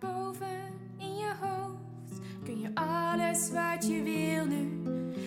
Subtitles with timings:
[0.00, 4.82] Daarboven in je hoofd, kun je alles wat je wil nu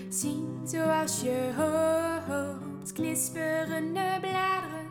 [0.09, 2.93] zien zoals je hoopt.
[2.93, 4.89] Knisperende bladeren,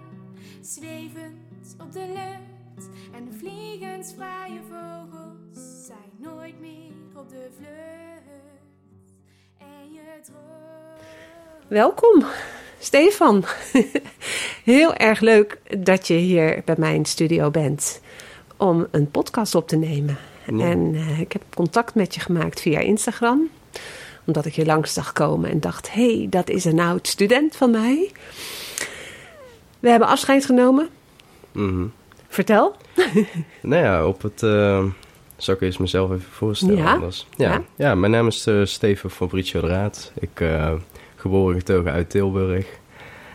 [0.60, 9.12] zwevend op de lucht en de vliegensvrije vogels zijn nooit meer op de vlucht.
[9.58, 11.68] En je droomt.
[11.68, 12.24] Welkom,
[12.78, 13.44] Stefan.
[14.64, 18.00] Heel erg leuk dat je hier bij mijn studio bent
[18.60, 20.18] om een podcast op te nemen.
[20.46, 20.64] Ja.
[20.64, 23.48] En eh, ik heb contact met je gemaakt via Instagram,
[24.24, 27.56] omdat ik je langs zag komen en dacht: hé, hey, dat is een oud student
[27.56, 28.10] van mij.
[29.78, 30.88] We hebben afscheid genomen.
[31.52, 31.86] Mhm.
[32.28, 32.76] Vertel.
[33.62, 34.42] Nou ja, op het...
[34.42, 34.84] eh,
[35.36, 37.26] zal ik eerst mezelf even voorstellen Ja, anders?
[37.36, 37.50] Ja.
[37.52, 37.62] ja.
[37.76, 37.94] Ja.
[37.94, 40.12] mijn naam is eh, Steven Fabricio de Raad.
[40.18, 40.44] Ik
[41.16, 42.66] geboren getogen uit Tilburg.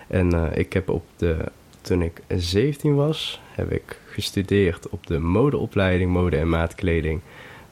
[0.07, 1.37] En ik heb op de...
[1.85, 7.21] Toen ik 17 was, heb ik gestudeerd op de modeopleiding Mode en Maatkleding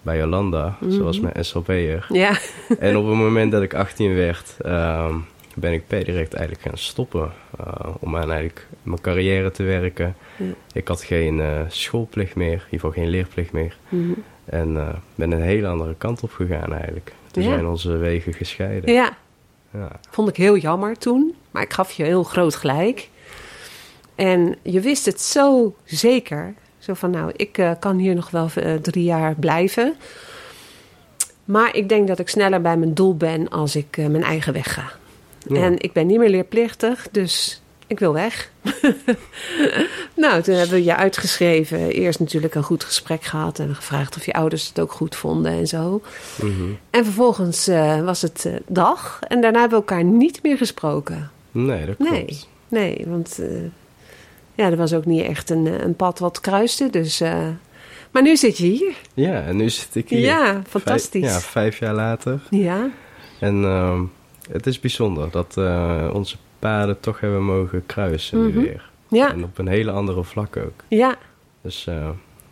[0.01, 0.77] bij Jolanda.
[0.79, 0.91] Mhm.
[0.91, 2.05] Zoals mijn SLP'er.
[2.09, 2.37] Ja,
[2.79, 5.15] En op het moment dat ik 18 werd, ehm,
[5.55, 7.31] ben ik per direct eigenlijk gaan stoppen.
[7.59, 10.15] eh, om aan eigenlijk mijn carrière te werken.
[10.73, 13.77] Ik had geen eh, schoolplicht meer, in ieder geval geen leerplicht meer.
[13.89, 14.11] Mhm.
[14.45, 17.13] En eh, ben een hele andere kant op gegaan eigenlijk.
[17.31, 17.49] Toen Ja.
[17.49, 18.93] zijn onze wegen gescheiden.
[18.93, 19.17] ja.
[19.73, 19.91] Ja.
[20.09, 23.09] Vond ik heel jammer toen, maar ik gaf je heel groot gelijk.
[24.15, 26.53] En je wist het zo zeker.
[26.83, 29.95] Zo van, nou, ik eh, kan hier nog wel eh, drie jaar blijven.
[31.45, 34.53] Maar ik denk dat ik sneller bij mijn doel ben als ik eh, mijn eigen
[34.53, 34.91] weg ga.
[35.47, 35.61] Ja.
[35.61, 38.51] En ik ben niet meer leerplichtig, dus ik wil weg.
[40.15, 41.91] nou, toen hebben we je uitgeschreven.
[41.91, 45.51] Eerst natuurlijk een goed gesprek gehad en gevraagd of je ouders het ook goed vonden
[45.51, 46.01] en zo.
[46.41, 46.71] Mhm.
[46.89, 47.67] En vervolgens
[48.03, 51.31] was het dag en daarna hebben we elkaar niet meer gesproken.
[51.51, 52.11] Nee, dat klopt.
[52.11, 53.39] Nee, nee, want
[54.55, 56.89] ja, er was ook niet echt een, eh, een pad wat kruiste.
[56.89, 57.47] Dus, eh,
[58.11, 58.95] maar nu zit je hier.
[59.13, 60.19] Ja, en nu zit ik hier.
[60.19, 61.21] Ja, fantastisch.
[61.31, 62.39] Vijf, ja, vijf jaar later.
[62.49, 62.89] Ja,
[63.39, 64.01] En ehm,
[64.51, 68.57] het is bijzonder dat eh, onze paden toch hebben mogen kruisen Mhm.
[68.57, 68.89] nu weer.
[69.07, 70.83] ja, En op een hele andere vlak ook.
[70.87, 71.15] ja,
[71.61, 71.83] Dus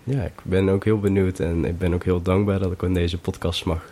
[0.03, 2.94] ja, ik ben ook heel benieuwd en ik ben ook heel dankbaar dat ik in
[2.94, 3.85] deze podcast mag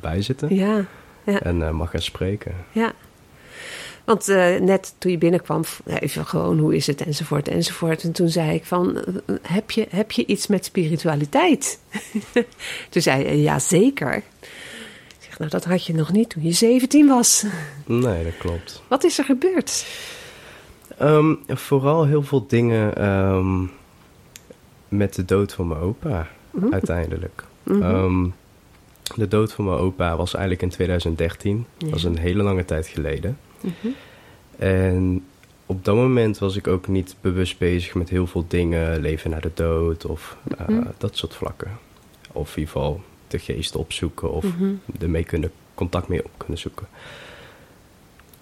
[0.00, 0.54] bijzitten.
[0.54, 0.84] ja,
[1.24, 2.54] En eh, mag gaan spreken.
[2.72, 2.92] ja.
[4.04, 8.02] Want eh, net toen je binnenkwam, even gewoon hoe is het enzovoort enzovoort.
[8.02, 11.78] En toen zei ik van, eh, heb je, heb je iets met spiritualiteit?
[12.90, 14.14] toen zei je, ja zeker.
[14.16, 17.44] Ik zeg, nou dat had je nog niet toen je 17 was.
[17.86, 18.82] Nee, dat klopt.
[18.88, 19.86] Wat is er gebeurd?
[20.98, 23.64] Ehm, vooral heel veel dingen ehm,
[24.88, 26.72] met de dood van mijn opa, Mhm.
[26.72, 27.44] uiteindelijk.
[27.62, 27.82] Mhm.
[27.82, 28.26] Ehm,
[29.16, 31.66] de dood van mijn opa was eigenlijk in 2013.
[31.78, 33.38] Dat was een hele lange tijd geleden.
[33.62, 33.88] Mhm.
[34.58, 35.24] En
[35.66, 39.40] op dat moment was ik ook niet bewust bezig met heel veel dingen, leven naar
[39.40, 40.86] de dood of eh, Mhm.
[40.98, 41.70] dat soort vlakken.
[42.32, 44.72] Of in ieder geval de geest opzoeken of Mhm.
[45.00, 46.86] ermee kunnen, contact mee op kunnen zoeken.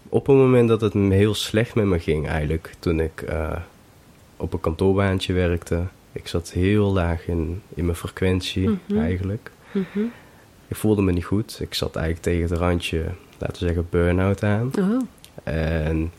[0.08, 3.56] Op het moment dat het heel slecht met me ging eigenlijk, toen ik eh,
[4.36, 5.82] op een kantoorbaantje werkte.
[6.12, 9.50] Ik zat heel laag in, in mijn frequentie eigenlijk.
[10.68, 11.58] Ik voelde me niet goed.
[11.60, 13.04] Ik zat eigenlijk tegen het randje,
[13.38, 14.70] laten we zeggen, burn-out aan.
[14.78, 15.00] Oh.
[15.42, 16.12] En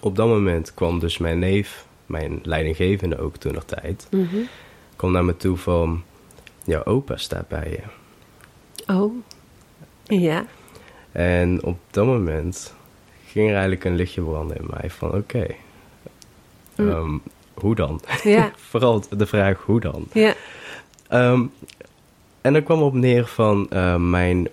[0.00, 4.36] op dat moment kwam dus mijn neef, mijn leidinggevende ook toen nog tijd, Mhm.
[4.96, 6.02] kwam naar me toe van,
[6.64, 7.80] jouw opa staat bij je.
[8.94, 9.14] Oh.
[10.04, 10.44] Ja.
[11.12, 12.74] En op dat moment
[13.26, 15.46] ging er eigenlijk een lichtje branden in mij van, oké,
[16.76, 16.88] Mm.
[16.90, 17.18] ehm,
[17.54, 18.00] hoe dan?
[18.22, 18.52] Ja.
[18.70, 20.06] Vooral de vraag, hoe dan?
[20.12, 20.34] Ja.
[21.08, 21.42] Ehm,
[22.40, 24.48] en er kwam op neer van eh, mijn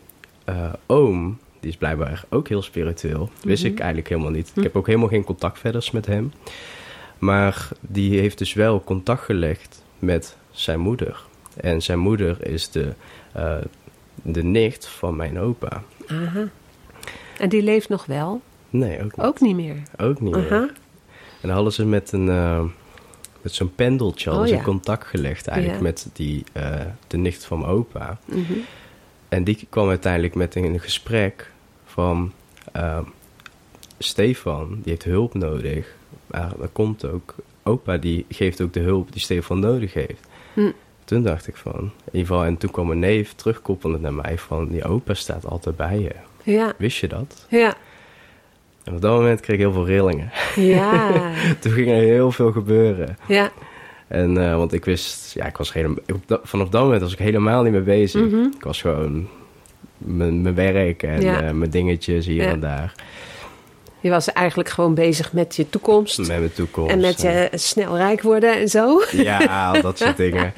[0.46, 3.30] eh, oom, die is blijkbaar ook heel spiritueel.
[3.44, 3.72] Wist Mhm.
[3.72, 4.52] ik eigenlijk helemaal niet.
[4.54, 4.58] Hm.
[4.60, 6.32] Ik heb ook helemaal geen contact verder met hem.
[7.18, 11.24] Maar die heeft dus wel contact gelegd met zijn moeder.
[11.58, 12.94] En zijn moeder is de,
[13.34, 13.58] eh,
[14.22, 15.84] de nicht van mijn opa.
[16.08, 16.48] Aha.
[17.40, 18.42] En die leeft nog wel?
[18.70, 19.26] Nee, ook niet.
[19.26, 19.76] Ook niet meer.
[19.98, 20.46] Ook niet meer.
[20.52, 20.70] Aha.
[21.42, 22.30] En dan hadden ze met een...
[22.30, 22.62] eh,
[23.42, 24.66] met zo'n pendeltje hadden Oh, ze ja.
[24.66, 25.86] contact gelegd eigenlijk Ja.
[25.88, 28.18] met die, eh, de nicht van mijn opa.
[28.26, 28.54] Mhm.
[29.30, 31.52] En die kwam uiteindelijk met een gesprek
[31.86, 32.32] van...
[32.72, 33.04] ehm,
[34.00, 35.88] Stefan, die heeft hulp nodig.
[36.28, 37.36] Maar dat komt ook...
[37.64, 40.28] Opa, die geeft ook de hulp die Stefan nodig heeft.
[40.54, 40.72] Hm.
[41.06, 41.74] Toen dacht ik van...
[41.80, 44.68] In ieder geval, en toen kwam mijn neef terugkoppelend naar mij van...
[44.68, 46.12] Die opa staat altijd bij je.
[46.44, 47.46] Ja, Wist je dat?
[47.50, 47.74] ja,
[48.84, 50.32] En op dat moment kreeg ik heel veel rillingen.
[50.56, 51.12] ja,
[51.60, 53.18] toen ging er heel veel gebeuren.
[53.28, 53.52] ja.
[54.10, 55.98] En, eh, want ik wist, ja, ik was helemaal,
[56.44, 58.22] vanaf dat moment was ik helemaal niet meer bezig.
[58.22, 58.36] Mhm.
[58.58, 59.28] Ik was gewoon
[59.98, 61.42] mijn mijn werk en Ja.
[61.42, 62.50] eh, mijn dingetjes hier Ja.
[62.50, 62.94] en daar.
[64.02, 66.18] Je was eigenlijk gewoon bezig met je toekomst.
[66.18, 66.92] Met mijn toekomst.
[66.92, 69.02] En met je snel rijk worden en zo.
[69.12, 70.54] Ja, al dat soort dingen.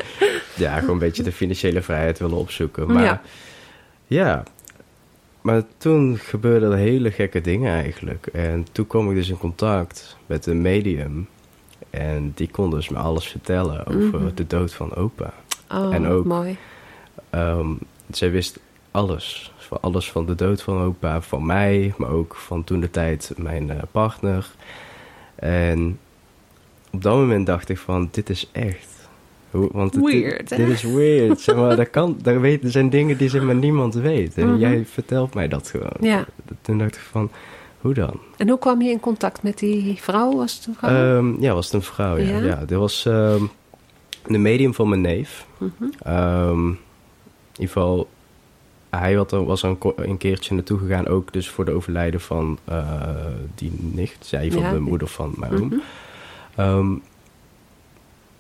[0.56, 2.92] Ja, gewoon een beetje de financiële vrijheid willen opzoeken.
[2.94, 3.22] Maar Ja.
[4.08, 4.44] ja.
[5.42, 8.28] maar toen gebeurden er hele gekke dingen eigenlijk.
[8.34, 11.28] En toen kwam ik dus in contact met een medium.
[11.92, 14.34] En die kon dus me alles vertellen over Mhm.
[14.36, 15.34] de dood van opa.
[15.72, 16.58] Oh, En ook- mooi.
[17.30, 17.68] Ehm,
[18.12, 18.60] zij wist
[18.92, 19.54] alles.
[19.58, 23.32] Van alles van de dood van opa, van mij, maar ook van toen de tijd
[23.38, 24.50] mijn eh, partner.
[25.36, 26.00] En
[26.92, 28.90] op dat moment dacht ik van, dit is echt.
[29.52, 30.50] Want het- Weird?
[30.50, 31.40] Dit is weird.
[31.40, 34.38] Zeg maar, dat kan, daar weet, er zijn dingen die zeg maar niemand weet.
[34.38, 34.60] En Mhm.
[34.60, 35.98] jij vertelt mij dat gewoon.
[36.00, 36.26] Ja.
[36.62, 37.32] Toen dacht ik van,
[37.82, 38.20] hoe dan?
[38.38, 40.36] En hoe kwam je in contact met die vrouw?
[40.36, 41.18] Was het een vrouw?
[41.18, 42.38] Ehm, ja, was het een vrouw, ja.
[42.38, 42.46] Ja?
[42.46, 42.66] ja.
[42.66, 43.44] dit was ehm,
[44.28, 45.46] de medium van mijn neef.
[45.58, 45.72] Mhm.
[46.04, 46.78] Ehm, in
[47.52, 48.10] ieder geval,
[48.90, 53.06] hij had was een, een keertje naartoe gegaan, ook dus voor de overlijden van eh,
[53.56, 55.82] die nicht, zij van de moeder van mijn oom.
[56.56, 56.94] Ehm,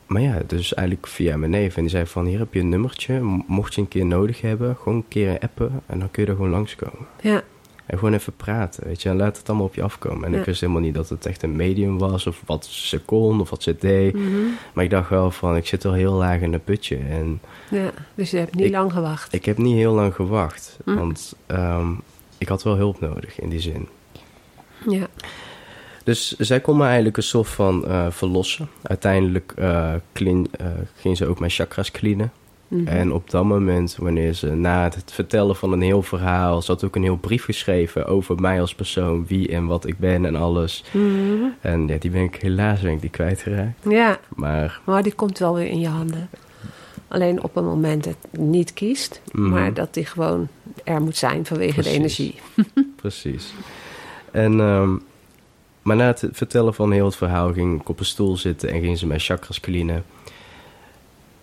[0.05, 1.75] maar ja, dus eigenlijk via mijn neef.
[1.75, 4.75] En die zei van, hier heb je een nummertje, mocht je een keer nodig hebben,
[4.75, 7.07] gewoon een keer appen en dan kun je er gewoon langskomen.
[7.21, 7.43] Ja,
[7.91, 10.25] En gewoon even praten, weet je, en laat het allemaal op je afkomen.
[10.25, 10.39] En Ja.
[10.39, 13.49] ik wist helemaal niet dat het echt een medium was, of wat ze kon, of
[13.49, 14.13] wat ze deed.
[14.13, 14.25] Mhm.
[14.73, 17.41] Maar ik dacht wel van, ik zit al heel laag in een putje en...
[17.69, 17.91] ja.
[18.15, 19.33] Dus je hebt niet Ik- lang gewacht.
[19.33, 20.95] Ik heb niet heel lang gewacht, Hm.
[20.95, 21.91] want ehm,
[22.37, 23.87] ik had wel hulp nodig in die zin.
[24.89, 25.07] Ja.
[26.03, 28.69] Dus zij kon me eigenlijk een soort van eh, verlossen.
[28.81, 32.31] Uiteindelijk eh, clean, eh, ging ze ook mijn chakras cleanen.
[32.71, 32.87] Mhm.
[32.87, 36.61] En op dat moment, wanneer ze na het vertellen van een heel verhaal...
[36.61, 39.25] ze had ook een heel brief geschreven over mij als persoon...
[39.27, 40.83] wie en wat ik ben en alles.
[40.91, 41.43] Mhm.
[41.61, 43.83] En ja, die ben ik helaas ben ik die kwijtgeraakt.
[43.89, 46.29] Ja, Maar maar die komt wel weer in je handen.
[47.07, 49.49] Alleen op een moment het niet kiest, Mhm.
[49.49, 50.47] maar dat die gewoon
[50.83, 51.91] er moet zijn vanwege Precies.
[51.91, 52.35] de energie.
[53.01, 53.53] Precies.
[54.31, 54.89] En, ehm,
[55.81, 58.81] maar na het vertellen van heel het verhaal ging ik op een stoel zitten en
[58.81, 60.03] ging ze mijn chakras cleanen.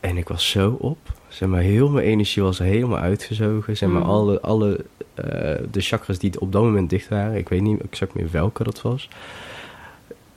[0.00, 0.98] En ik was zo op.
[1.38, 3.76] Zeg maar, heel mijn energie was helemaal uitgezogen.
[3.76, 4.10] Zeg maar, Mhm.
[4.10, 5.24] alle, alle eh,
[5.70, 8.82] de chakras die op dat moment dicht waren, ik weet niet exact meer welke dat
[8.82, 9.08] was.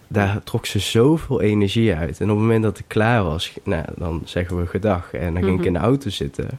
[0.08, 2.20] Daar trok ze zoveel energie uit.
[2.20, 5.14] En op het moment dat ik klaar was, nou, dan zeggen we gedag.
[5.14, 5.68] En dan ging ik Mhm.
[5.68, 6.50] in de auto zitten.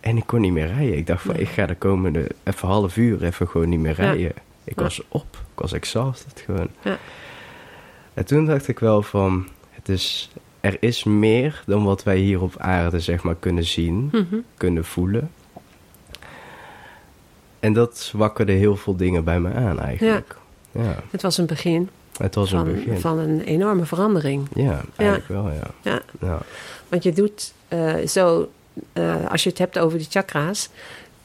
[0.00, 0.96] En ik kon niet meer rijden.
[0.96, 1.42] Ik dacht van, Nee.
[1.42, 4.04] ik ga de komende even half uur even gewoon niet meer Ja.
[4.04, 4.32] rijden.
[4.64, 4.82] Ik Ja.
[4.82, 5.26] was op.
[5.54, 6.68] Ik was exhausted gewoon.
[6.82, 6.98] Ja.
[8.14, 10.30] En toen dacht ik wel van, het is,
[10.64, 14.36] er is meer dan wat wij hier op aarde zeg maar kunnen zien, Mhm.
[14.56, 15.30] kunnen voelen.
[17.60, 20.36] En dat wakkerde heel veel dingen bij me aan eigenlijk.
[20.72, 23.00] Ja, Het was een begin, het was een van, begin.
[23.00, 24.46] van een enorme verandering.
[24.54, 25.70] Ja, eigenlijk wel, ja.
[25.82, 26.00] Ja.
[26.20, 26.38] ja.
[26.88, 28.50] Want je doet eh, zo,
[28.92, 30.68] eh, als je het hebt over die chakra's,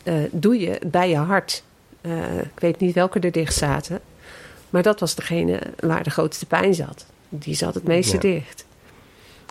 [0.04, 1.64] eh, doe je bij je hart.
[2.54, 4.00] Ik weet niet welke er dicht zaten,
[4.70, 7.06] maar dat was degene waar de grootste pijn zat.
[7.30, 8.66] Die zat het meeste dicht.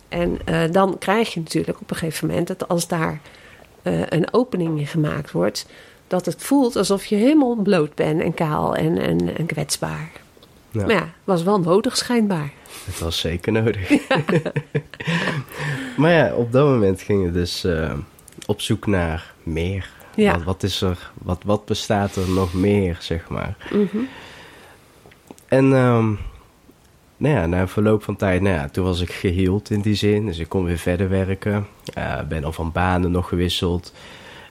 [0.08, 3.20] En eh, dan krijg je natuurlijk op een gegeven moment dat als daar
[3.82, 5.66] eh, een opening in gemaakt wordt,
[6.06, 10.10] dat het voelt alsof je helemaal bloot bent en kaal en, en, en kwetsbaar.
[10.70, 10.86] Ja.
[10.86, 12.52] Maar ja, was wel nodig schijnbaar.
[12.84, 13.90] Het was zeker nodig.
[15.96, 17.92] maar ja, op dat moment ging het dus eh,
[18.46, 19.90] op zoek naar meer.
[20.14, 20.32] Ja.
[20.32, 23.56] Wat, wat is er, wat, wat bestaat er nog meer, zeg maar.
[23.70, 23.98] Mhm.
[25.48, 26.14] En ehm,
[27.18, 29.94] nou ja, na een verloop van tijd, nou ja, toen was ik geheeld in die
[29.94, 30.26] zin.
[30.26, 31.66] Dus ik kon weer verder werken.
[32.28, 33.92] Ben al van banen nog gewisseld.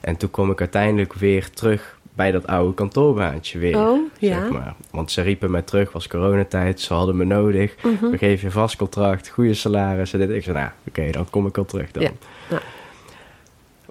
[0.00, 3.78] En toen kwam ik uiteindelijk weer terug bij dat oude kantoorbaantje weer.
[3.78, 4.50] Oh, zeg ja.
[4.50, 4.74] maar.
[4.90, 7.74] Want ze riepen mij terug, was coronatijd, ze hadden me nodig.
[7.82, 8.10] Mhm.
[8.10, 10.12] We geven je vast contract, goede salaris.
[10.12, 10.30] En dit.
[10.30, 12.02] Ik zei, nou, oké, dan kom ik al terug dan.
[12.02, 12.10] Ja,
[12.50, 12.60] ja.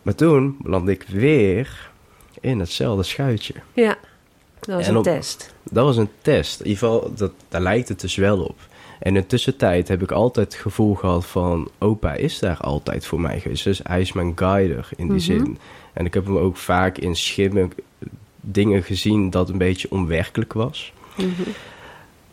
[0.01, 1.89] Maar toen landde ik weer
[2.39, 3.53] in hetzelfde schuitje.
[3.73, 3.97] Ja,
[4.67, 5.53] Dat was En een op- test.
[5.71, 6.59] Dat was een test.
[6.59, 8.55] In ieder geval, dat, daar lijkt het dus wel op.
[8.99, 11.69] En in de tussentijd heb ik altijd het gevoel gehad van...
[11.77, 13.63] opa is daar altijd voor mij geweest.
[13.63, 15.19] Dus hij is mijn guider in die Mhm.
[15.25, 15.57] zin.
[15.93, 17.71] En ik heb hem ook vaak in schimmen
[18.41, 20.93] dingen gezien dat een beetje onwerkelijk was.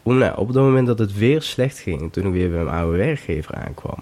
[0.03, 2.77] Om, nou, op het moment dat het weer slecht ging, toen ik weer bij mijn
[2.77, 3.99] oude werkgever aankwam.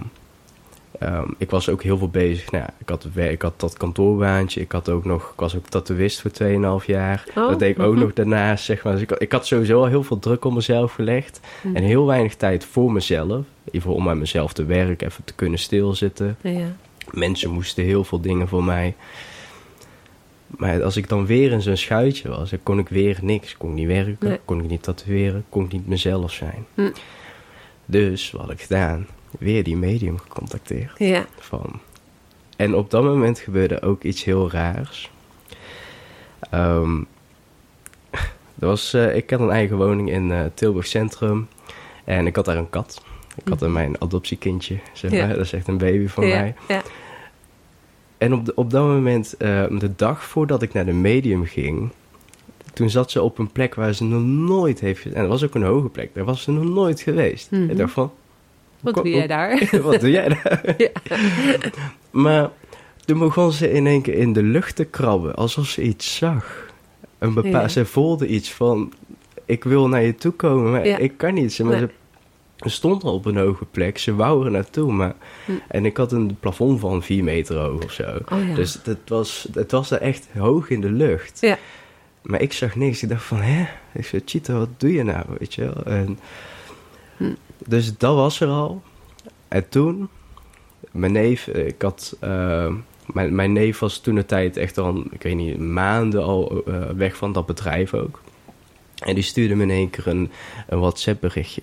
[1.04, 2.50] Ehm, ik was ook heel veel bezig.
[2.50, 4.60] Nou, ja, ik, had, ik had dat kantoorbaantje.
[4.60, 6.30] Ik, had ook nog, ik was ook tatoeïst voor
[6.80, 7.24] 2,5 jaar.
[7.36, 8.64] Oh, dat deed ik ook nog daarnaast.
[8.64, 8.92] Zeg maar.
[8.92, 11.40] Dus ik, had- ik had sowieso al heel veel druk op mezelf gelegd.
[11.62, 11.76] Mhm.
[11.76, 13.44] En heel weinig tijd voor mezelf.
[13.72, 16.36] Geval om aan mezelf te werken, even te kunnen stilzitten.
[16.40, 16.66] Ja.
[17.10, 18.94] Mensen moesten heel veel dingen voor mij.
[20.46, 23.56] Maar als ik dan weer in zo'n schuitje was, dan kon ik weer niks.
[23.56, 24.40] Kon ik niet werken, Nee.
[24.44, 26.66] kon ik niet tatoeëren, kon ik niet mezelf zijn.
[26.74, 26.90] Hm.
[27.86, 29.06] Dus wat had ik gedaan?
[29.38, 30.98] Weer die medium gecontacteerd.
[30.98, 31.26] Ja.
[31.38, 31.80] Van.
[32.56, 35.10] En op dat moment gebeurde ook iets heel raars.
[36.50, 36.98] Ehm,
[38.58, 41.48] er was, eh, ik had een eigen woning in eh, Tilburg Centrum.
[42.04, 43.02] En ik had daar een kat.
[43.36, 45.20] Ik had daar mijn adoptiekindje, zeg Mhm.
[45.20, 45.26] Ja.
[45.26, 45.36] maar.
[45.36, 46.40] Dat is echt een baby van ja.
[46.40, 46.54] mij.
[46.68, 46.82] Ja.
[48.18, 51.90] En op, de- op dat moment, eh, de dag voordat ik naar de medium ging,
[52.72, 55.04] toen zat ze op een plek waar ze nog nooit heeft.
[55.04, 57.50] En dat was ook een hoge plek, daar was ze nog nooit geweest.
[57.50, 57.70] Mhm.
[57.70, 58.12] Ik dacht van,
[58.84, 59.68] Wat doe jij daar?
[59.82, 60.74] wat doe jij daar?
[60.78, 60.88] Ja.
[62.10, 62.50] Maar
[63.04, 66.70] toen begon ze in één keer in de lucht te krabben, alsof ze iets zag.
[67.18, 67.68] Een bepa- Ja.
[67.68, 68.92] Ze voelde iets van,
[69.44, 70.96] ik wil naar je toe komen, maar Ja.
[70.96, 71.52] ik kan niet.
[71.52, 71.88] Ze, maar Nee.
[72.56, 74.92] ze stond al op een hoge plek, ze wou er naartoe.
[74.92, 75.52] Maar, Hm.
[75.68, 78.18] En ik had een plafond van vier meter hoog of zo.
[78.32, 78.54] Oh.
[78.54, 81.38] Dus het was, het was daar echt hoog in de lucht.
[81.40, 81.58] Ja.
[82.22, 83.02] Maar ik zag niks.
[83.02, 83.66] Ik dacht van, hè?
[83.94, 85.24] Ik zei, Chita, wat doe je nou?
[85.38, 85.82] Weet je wel?
[85.84, 86.18] En,
[87.16, 87.32] Hm.
[87.66, 88.82] Dus dat was er al.
[89.48, 90.08] En toen,
[90.90, 92.16] mijn neef, ik had...
[92.20, 92.72] eh,
[93.12, 96.74] mijn, mijn neef was toen de tijd echt al, ik weet niet, maanden al eh,
[96.96, 98.20] weg van dat bedrijf ook.
[99.04, 100.30] En die stuurde me in één keer een,
[100.68, 101.62] een WhatsApp berichtje.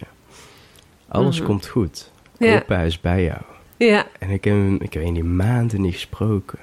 [1.07, 1.47] Alles Mhm.
[1.47, 2.11] komt goed.
[2.37, 2.55] Ja.
[2.55, 3.41] Opa is bij jou.
[3.77, 4.05] ja.
[4.19, 6.59] En ik heb hem, ik weet niet, maanden niet gesproken.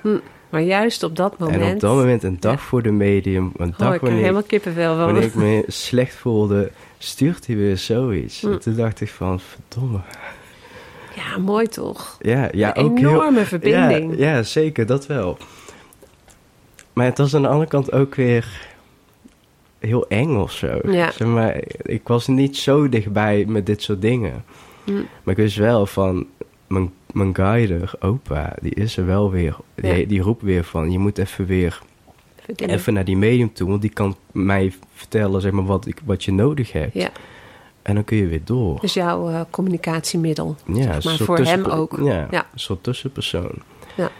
[0.50, 1.62] Maar juist op dat moment...
[1.62, 2.59] En op dat moment, een dag Ja.
[2.59, 5.05] voor de medium, een Oh, dag ik wanneer, helemaal kippenvel van.
[5.05, 8.41] wanneer ik me slecht voelde, stuurt hij weer zoiets.
[8.41, 8.53] Mm.
[8.53, 10.00] En toen dacht ik van, verdomme.
[11.17, 12.17] Ja, mooi toch?
[12.21, 13.09] Ja, ja Een ook heel...
[13.09, 14.19] enorme verbinding.
[14.19, 15.38] Ja, ja, zeker, dat wel.
[16.93, 18.67] Maar het was aan de andere kant ook weer
[19.79, 20.79] heel eng of zo.
[20.85, 21.11] Ja.
[21.11, 24.45] Zeg maar, ik was niet zo dichtbij met dit soort dingen.
[24.85, 24.93] Hm.
[24.95, 26.26] Maar ik wist wel van,
[26.67, 29.57] mijn, mijn guider, opa, die is er wel weer.
[29.75, 30.07] Die, Ja.
[30.07, 31.83] die roept weer van, je moet even weer
[32.57, 33.69] even naar die medium toe.
[33.69, 36.95] Want die kan mij vertellen zeg maar, wat, ik, wat je nodig hebt.
[36.95, 37.09] Ja,
[37.83, 38.81] En dan kun je weer door.
[38.81, 40.57] dus jouw eh, communicatiemiddel.
[40.67, 41.99] ja, zeg maar voor hem ook.
[42.03, 42.47] Ja, Ja.
[42.53, 43.53] een soort tussenpersoon.
[43.95, 44.11] Ja.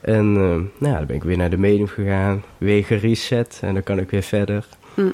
[0.00, 0.40] En eh,
[0.78, 2.42] nou ja, dan ben ik weer naar de medium gegaan.
[2.58, 3.58] Weer gereset.
[3.62, 4.66] En dan kan ik weer verder.
[4.94, 5.10] Hm.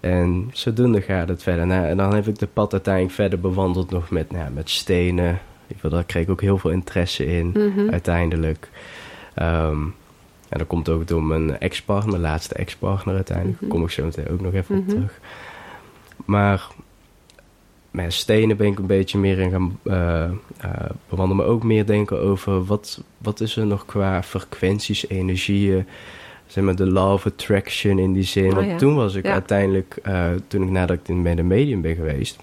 [0.00, 1.66] En zodoende gaat het verder.
[1.66, 4.70] Nou, en dan heb ik de pad uiteindelijk verder bewandeld nog met, nou, ja, met
[4.70, 5.26] stenen.
[5.26, 7.90] Ieder geval, Daar kreeg ik ook heel veel interesse in, Mhm.
[7.90, 8.70] uiteindelijk.
[9.34, 9.78] Ehm,
[10.50, 13.56] en dat komt ook door mijn ex-partner, mijn laatste ex-partner uiteindelijk.
[13.60, 13.64] Mhm.
[13.70, 14.90] Daar kom ik zo meteen ook nog even op Mhm.
[14.94, 15.20] terug.
[16.24, 16.66] Maar
[17.90, 20.30] met stenen ben ik een beetje meer in gaan eh eh,
[21.08, 21.36] bewandelen.
[21.44, 25.86] Maar ook meer denken over wat, wat is er nog qua frequenties, energieën.
[26.46, 28.48] Zeg maar de law of attraction in die zin.
[28.48, 28.76] Oh Want ja.
[28.76, 29.32] toen was ik Ja.
[29.32, 32.38] uiteindelijk, eh, toen ik nadat ik in- bij de medium ben geweest,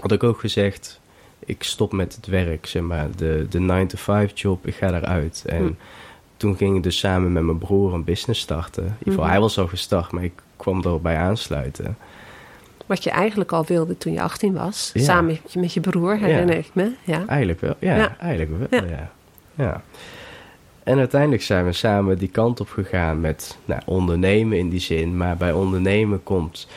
[0.00, 1.00] had ik ook gezegd,
[1.46, 5.44] ik stop met het werk, zeg maar, de, de 9-to-5 job, ik ga eruit.
[5.46, 5.72] En Hm.
[6.38, 8.82] Toen ging ik dus samen met mijn broer een business starten.
[8.82, 9.32] In ieder geval, Mhm.
[9.32, 11.96] hij was al gestart, maar ik kwam erbij aansluiten.
[12.86, 14.90] Wat je eigenlijk al wilde toen je 18 was.
[14.94, 15.02] Ja.
[15.02, 16.92] Samen met je, met je broer, herinner ik me.
[17.04, 17.24] Ja.
[17.26, 18.16] Eigenlijk wel, ja, Ja.
[18.18, 18.86] eigenlijk wel, Ja.
[18.88, 19.10] ja.
[19.54, 19.82] ja.
[20.82, 25.16] En uiteindelijk zijn we samen die kant op gegaan met nou, ondernemen in die zin.
[25.16, 26.68] Maar bij ondernemen komt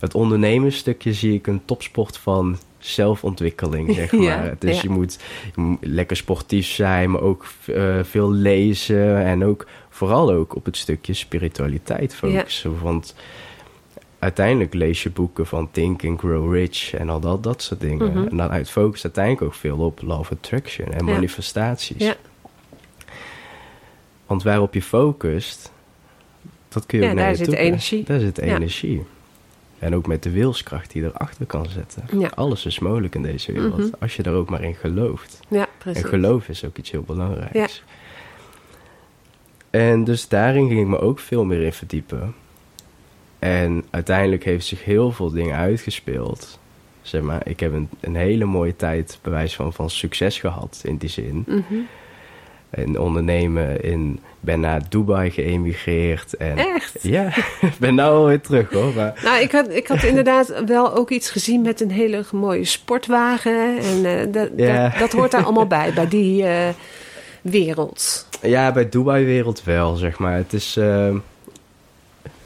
[0.00, 2.58] het ondernemersstukje zie ik een topsport van
[2.88, 4.22] zelfontwikkeling, zeg maar.
[4.22, 4.82] Ja, dus ja.
[4.82, 5.18] je, moet,
[5.54, 9.24] je moet lekker sportief zijn, maar ook eh, veel lezen.
[9.24, 12.80] En ook vooral ook op het stukje spiritualiteit focussen.
[12.80, 13.14] Want
[14.18, 18.12] uiteindelijk lees je boeken van Think and Grow Rich en al dat, dat soort dingen.
[18.12, 18.26] Mhm.
[18.28, 22.04] En dan uit focus uiteindelijk ook veel op of attraction en manifestaties.
[22.04, 22.14] Ja.
[24.26, 25.72] Want waarop je focust,
[26.68, 27.72] dat kun je ook naar daar je zit toe brengen.
[27.72, 28.04] energie.
[28.04, 28.42] Daar zit Ja.
[28.42, 29.02] energie.
[29.78, 32.20] En ook met de wilskracht die je erachter kan zetten.
[32.20, 32.30] Ja.
[32.34, 33.88] Alles is mogelijk in deze wereld, Mhm.
[34.00, 35.40] als je er ook maar in gelooft.
[35.48, 36.02] ja, precies.
[36.02, 37.82] En geloof is ook iets heel belangrijks.
[39.70, 42.34] En dus daarin ging ik me ook veel meer in verdiepen.
[43.38, 46.58] En uiteindelijk heeft zich heel veel dingen uitgespeeld.
[47.02, 50.96] Zeg maar, ik heb een, een hele mooie tijd, bewijs van, van succes gehad in
[50.96, 51.44] die zin.
[51.46, 51.74] Mhm.
[52.70, 54.20] En ondernemen in...
[54.40, 56.36] Ben naar Dubai geëmigreerd.
[56.36, 56.98] En, Echt?
[57.02, 57.26] Ja,
[57.60, 58.92] ik ben nou alweer terug hoor.
[58.94, 62.64] Maar, Nou, ik had, ik had inderdaad wel ook iets gezien met een hele mooie
[62.64, 63.78] sportwagen.
[63.78, 64.88] En eh, dat, Ja.
[64.88, 66.68] dat, dat hoort daar allemaal bij, bij die eh,
[67.42, 68.26] wereld.
[68.42, 70.34] ja, bij Dubai-wereld wel, zeg maar.
[70.36, 70.76] Het is...
[70.76, 71.16] ehm,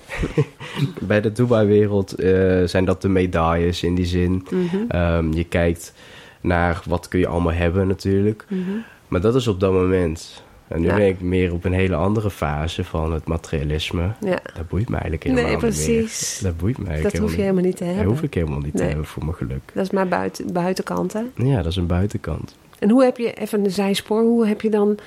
[1.01, 4.47] bij de Dubai-wereld eh, zijn dat de medailles in die zin.
[4.51, 5.93] Mhm, Ehm, je kijkt
[6.41, 8.45] naar wat kun je allemaal hebben natuurlijk.
[8.49, 8.71] mhm.
[9.13, 10.43] Maar dat is op dat moment.
[10.69, 10.95] En nu Ja.
[10.97, 14.11] ben ik meer op een hele andere fase van het materialisme.
[14.21, 16.41] Ja, Dat boeit me eigenlijk helemaal nee, niet precies.
[16.43, 17.93] Dat boeit me Dat eigenlijk hoef je helemaal helemaal niet te niet.
[17.93, 18.15] Dat hebben.
[18.15, 19.61] hoef ik helemaal niet te hebben voor mijn geluk.
[19.75, 21.21] Dat is maar buiten, buitenkant, hè?
[21.37, 22.57] Ja, dat is een buitenkant.
[22.79, 24.99] En hoe heb je, even een zijspoor, hoe heb je dan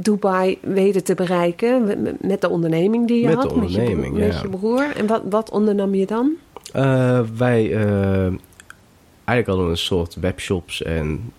[0.00, 1.84] Dubai weten te bereiken?
[1.84, 3.56] Met- Met de onderneming die je Met de had?
[3.56, 4.42] met, je, onderneming, broer- met ja.
[4.42, 4.96] je broer.
[4.96, 6.32] En wat, wat ondernam je dan?
[6.72, 8.22] Eh, wij, eh,
[9.24, 11.32] eigenlijk hadden we een soort webshops en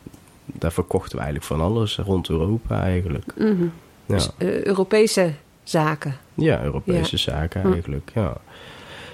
[0.64, 3.26] daar verkochten we eigenlijk van alles rond Europa eigenlijk.
[3.38, 3.64] Mhm.
[4.06, 5.32] Ja, Dus, eh, Europese
[5.64, 6.16] zaken.
[6.34, 7.72] ja Europese zaken Hm.
[7.74, 8.38] eigenlijk, ja.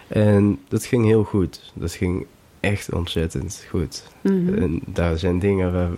[0.08, 1.72] En dat ging heel goed.
[1.74, 2.26] Dat ging
[2.60, 4.04] echt ontzettend goed.
[4.22, 4.54] Mhm.
[4.54, 5.74] En daar zijn dingen...
[5.74, 5.90] waar-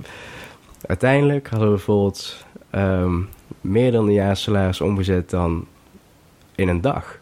[0.87, 3.19] Uiteindelijk hadden we bijvoorbeeld ehm,
[3.61, 5.65] meer dan een jaar salaris omgezet dan
[6.55, 7.19] in een dag.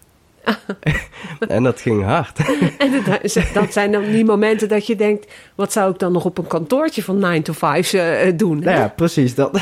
[1.48, 2.40] En dat ging hard.
[2.78, 5.34] En dat, dat zijn dan die momenten dat je denkt...
[5.56, 8.58] wat zou ik dan nog op een kantoortje van 9 to 5 eh, doen?
[8.58, 8.64] hè?
[8.64, 9.60] Nou ja, precies dat.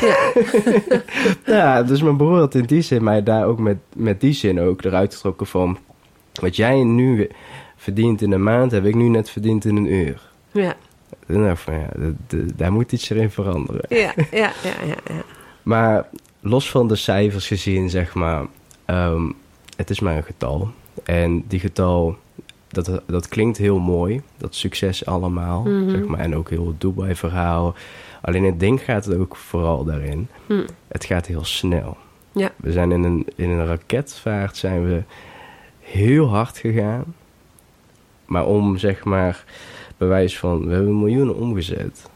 [1.44, 1.82] Ja.
[1.82, 4.84] dus mijn broer had in die zin mij daar ook met, met die zin ook
[4.84, 5.78] eruit getrokken van...
[6.40, 7.28] Wat jij nu
[7.76, 10.20] verdient in een maand, heb ik nu net verdiend in een uur.
[10.52, 10.74] Ja,
[11.26, 11.88] En dacht ik van ja,
[12.54, 13.84] daar moet iets erin veranderen.
[13.88, 15.22] ja, ja, ja, ja, ja.
[15.62, 16.06] Maar
[16.40, 18.46] los van de cijfers gezien, zeg maar,
[18.84, 19.30] ehm,
[19.76, 20.70] het is maar een getal.
[21.08, 22.16] En die getal,
[22.68, 25.90] dat, dat klinkt heel mooi, dat succes allemaal, Mhm.
[25.90, 26.18] zeg maar.
[26.20, 27.74] En ook heel het Dubai-verhaal.
[28.22, 30.28] Alleen het ding gaat het ook vooral daarin.
[30.46, 30.66] Hm.
[30.88, 31.96] Het gaat heel snel.
[32.32, 32.50] Ja.
[32.56, 35.02] We zijn in een, in een raketvaart zijn we
[35.80, 37.14] heel hard gegaan.
[38.26, 39.44] Maar om, zeg maar,
[39.96, 42.10] bewijs van, we hebben miljoenen omgezet.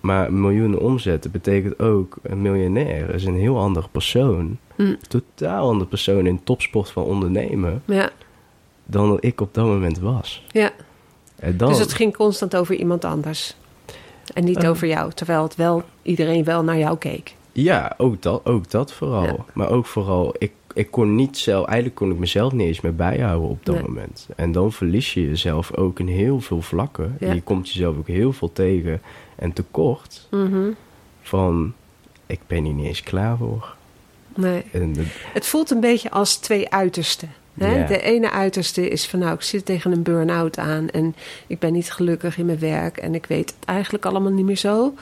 [0.00, 4.58] Maar miljoenen omzetten betekent ook, een miljonair is een heel andere persoon.
[4.74, 4.94] Hm.
[5.08, 8.10] Totaal andere persoon in topsport van ondernemen ja,
[8.86, 10.44] dan ik op dat moment was.
[10.52, 10.70] ja.
[11.36, 13.56] En dan, Dus het ging constant over iemand anders.
[14.34, 14.68] En niet Eh.
[14.70, 17.34] over jou, terwijl het wel, iedereen wel naar jou keek.
[17.52, 19.22] Ja, ook dat, ook dat vooral.
[19.24, 19.36] Ja.
[19.54, 22.94] Maar ook vooral, ik, ik kon niet zelf, eigenlijk kon ik mezelf niet eens meer
[22.94, 23.84] bijhouden op dat Nee.
[23.84, 24.28] moment.
[24.36, 27.16] En dan verlies je jezelf ook in heel veel vlakken.
[27.20, 27.26] Ja.
[27.28, 29.02] En je komt jezelf ook heel veel tegen
[29.36, 30.70] en tekort Mhm.
[31.22, 31.72] van,
[32.26, 33.74] ik ben hier niet eens klaar voor.
[34.36, 34.62] Nee.
[34.72, 37.30] En de- Het voelt een beetje als twee uitersten.
[37.58, 37.86] Hè?
[37.86, 41.14] De ene uiterste is van nou, ik zit tegen een burn-out aan en
[41.46, 44.56] ik ben niet gelukkig in mijn werk en ik weet het eigenlijk allemaal niet meer
[44.56, 44.94] zo.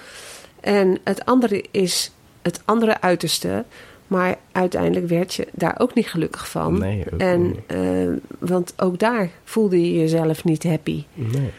[0.60, 2.10] En het andere is
[2.42, 3.64] het andere uiterste,
[4.06, 6.78] maar uiteindelijk werd je daar ook niet gelukkig van.
[6.78, 7.56] nee, ook En, niet.
[7.66, 11.04] eh, want ook daar voelde je jezelf niet happy.
[11.14, 11.50] Nee.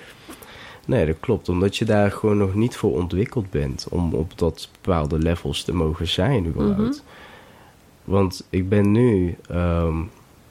[0.87, 1.49] Nee, dat klopt.
[1.49, 5.73] Omdat je daar gewoon nog niet voor ontwikkeld bent om op dat bepaalde levels te
[5.73, 6.79] mogen zijn überhaupt.
[6.79, 8.11] Mhm.
[8.11, 9.35] Want ik ben nu...
[9.49, 9.97] ehm,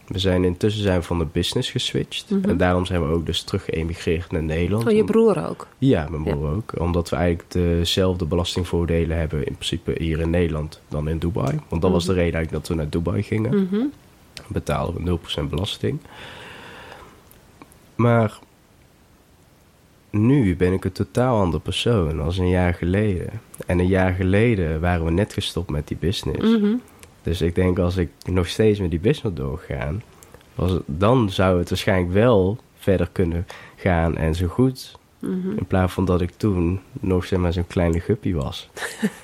[0.06, 2.30] we zijn intussen zijn van de business geswitcht.
[2.30, 2.48] Mhm.
[2.48, 4.86] En daarom zijn we ook dus terug geëmigreerd naar Nederland.
[4.86, 5.66] Oh, je broer ook.
[5.78, 6.80] Ja, mijn broer ook.
[6.80, 11.58] Omdat we eigenlijk dezelfde belastingvoordelen hebben in principe hier in Nederland dan in Dubai.
[11.68, 12.20] Want dat was de Mhm.
[12.20, 13.84] reden eigenlijk dat we naar Dubai gingen Mhm.
[14.46, 15.98] betalen we 0% belasting.
[17.94, 18.38] Maar
[20.10, 23.28] nu ben ik een totaal ander persoon als een jaar geleden.
[23.66, 26.56] En een jaar geleden waren we net gestopt met die business.
[26.58, 26.74] Mhm.
[27.24, 30.02] Dus ik denk als ik nog steeds met die business doorgaan,
[30.54, 34.98] was het, dan zou het waarschijnlijk wel verder kunnen gaan en zo goed.
[35.18, 35.50] Mhm.
[35.56, 38.68] In plaats van dat ik toen nog zeg maar, zo'n kleine guppy was.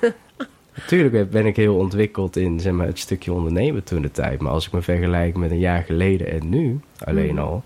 [0.75, 4.41] Natuurlijk ben ik heel ontwikkeld in zeg maar, het stukje ondernemen toen de tijd.
[4.41, 7.43] Maar als ik me vergelijk met een jaar geleden en nu alleen Mhm.
[7.43, 7.63] al,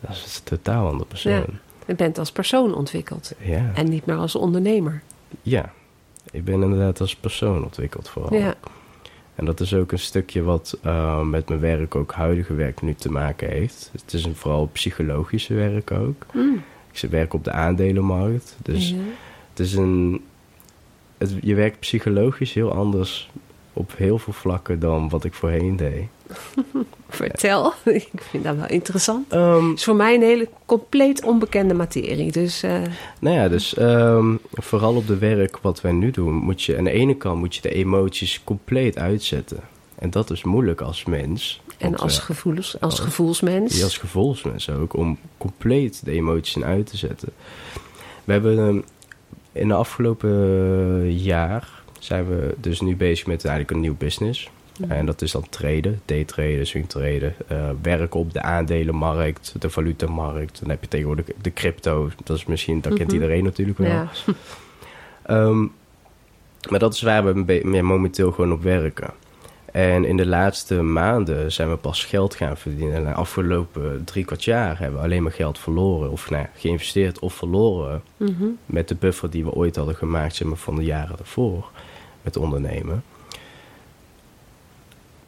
[0.00, 1.32] dat is een totaal ander persoon.
[1.32, 1.44] Ja.
[1.86, 3.70] Je bent als persoon ontwikkeld Ja.
[3.74, 5.02] en niet meer als ondernemer.
[5.42, 5.72] ja,
[6.30, 8.34] ik ben inderdaad als persoon ontwikkeld vooral.
[8.38, 8.54] Ja.
[9.38, 12.94] En dat is ook een stukje wat eh, met mijn werk, ook huidige werk, nu
[12.94, 13.90] te maken heeft.
[13.92, 16.26] Het is een vooral psychologische werk ook.
[16.32, 16.62] Mm.
[16.92, 18.56] Ik werk op de aandelenmarkt.
[18.62, 18.94] Dus
[19.50, 20.24] het is een.
[21.18, 23.30] Het, je werkt psychologisch heel anders
[23.72, 26.06] op heel veel vlakken dan wat ik voorheen deed.
[27.08, 29.32] Vertel, ik vind dat wel interessant.
[29.32, 32.32] Ehm, Het is voor mij een hele compleet onbekende materie.
[32.32, 32.80] Dus eh,
[33.20, 36.84] nou ja, dus ehm, vooral op de werk wat wij nu doen, moet je aan
[36.84, 39.60] de ene kant moet je de emoties compleet uitzetten.
[39.98, 41.60] En dat is moeilijk als mens.
[41.78, 43.76] en als, gevoelens, als als- gevoelsmens.
[43.78, 47.28] je als gevoelsmens ook, om compleet de emoties uit te zetten.
[48.24, 48.80] We hebben ehm,
[49.52, 54.50] in de afgelopen jaar zijn we dus nu bezig met eigenlijk een nieuw business.
[54.78, 54.90] Mhm.
[54.92, 60.60] En dat is dan traden, daytraden, swingtraden, eh werken op de aandelenmarkt, de valutamarkt.
[60.60, 62.10] Dan heb je tegenwoordig de crypto.
[62.24, 63.14] Dat is misschien, dat kent Mhm.
[63.14, 63.90] iedereen natuurlijk wel.
[63.90, 64.08] Ja.
[65.22, 65.66] Ehm,
[66.70, 69.10] maar dat is waar we ja, momenteel gewoon op werken.
[69.72, 72.94] En in de laatste maanden zijn we pas geld gaan verdienen.
[72.94, 76.10] En de afgelopen drie kwart jaar hebben we alleen maar geld verloren.
[76.10, 78.02] Of nou, geïnvesteerd of verloren.
[78.16, 78.44] Mhm.
[78.66, 81.70] Met de buffer die we ooit hadden gemaakt zeg maar, van de jaren daarvoor.
[82.22, 83.02] Met ondernemen.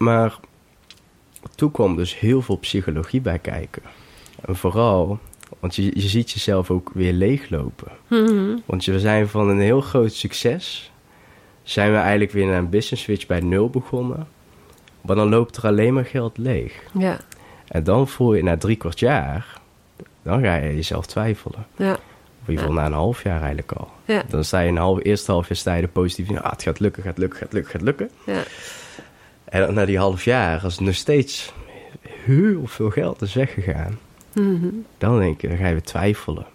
[0.03, 0.39] Maar
[1.55, 3.83] toen kwam dus heel veel psychologie bij kijken.
[4.45, 5.19] En vooral,
[5.59, 7.93] want je, je ziet jezelf ook weer leeglopen.
[8.07, 8.57] Mhm.
[8.67, 10.93] Want we zijn van een heel groot succes,
[11.63, 14.29] zijn we eigenlijk weer naar een business switch bij nul begonnen.
[15.01, 16.83] Maar dan loopt er alleen maar geld leeg.
[16.93, 17.19] Ja.
[17.69, 19.61] En dan voel je na drie kwart jaar,
[20.23, 21.67] dan ga je jezelf twijfelen.
[21.77, 21.93] Ja.
[21.93, 23.91] Of in ieder geval na een half jaar eigenlijk al.
[24.05, 24.23] Ja.
[24.29, 26.41] Dan sta je een half, eerste half jaar sta je er positief in.
[26.41, 28.11] Ah, het gaat lukken, gaat lukken, gaat lukken, gaat lukken.
[28.27, 28.43] Ja.
[29.51, 31.53] En na die half jaar, als het nog steeds
[32.25, 33.99] heel veel geld is weggegaan,
[34.35, 34.67] Mhm.
[34.99, 36.47] dan denk je, dan ga je weer twijfelen.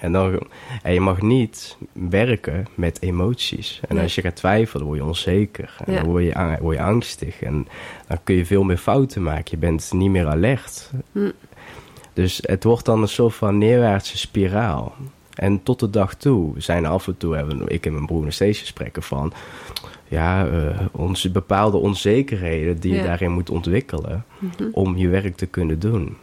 [0.00, 0.40] En, dan,
[0.82, 3.80] en je mag niet werken met emoties.
[3.88, 4.02] En Nee.
[4.04, 5.76] als je gaat twijfelen, word je onzeker.
[5.84, 5.98] En Ja.
[6.00, 7.42] dan word je, word je angstig.
[7.42, 7.68] En
[8.08, 9.44] dan kun je veel meer fouten maken.
[9.50, 10.90] Je bent niet meer alert.
[11.12, 11.30] Hm.
[12.12, 14.94] Dus het wordt dan een soort van neerwaartse spiraal.
[15.36, 18.32] En tot de dag toe zijn af en toe, hebben ik en mijn broer nog
[18.32, 19.32] steeds gesprekken van...
[20.08, 24.68] Ja, eh, onze bepaalde onzekerheden die je daarin moet ontwikkelen Mhm.
[24.72, 26.16] om je werk te kunnen doen.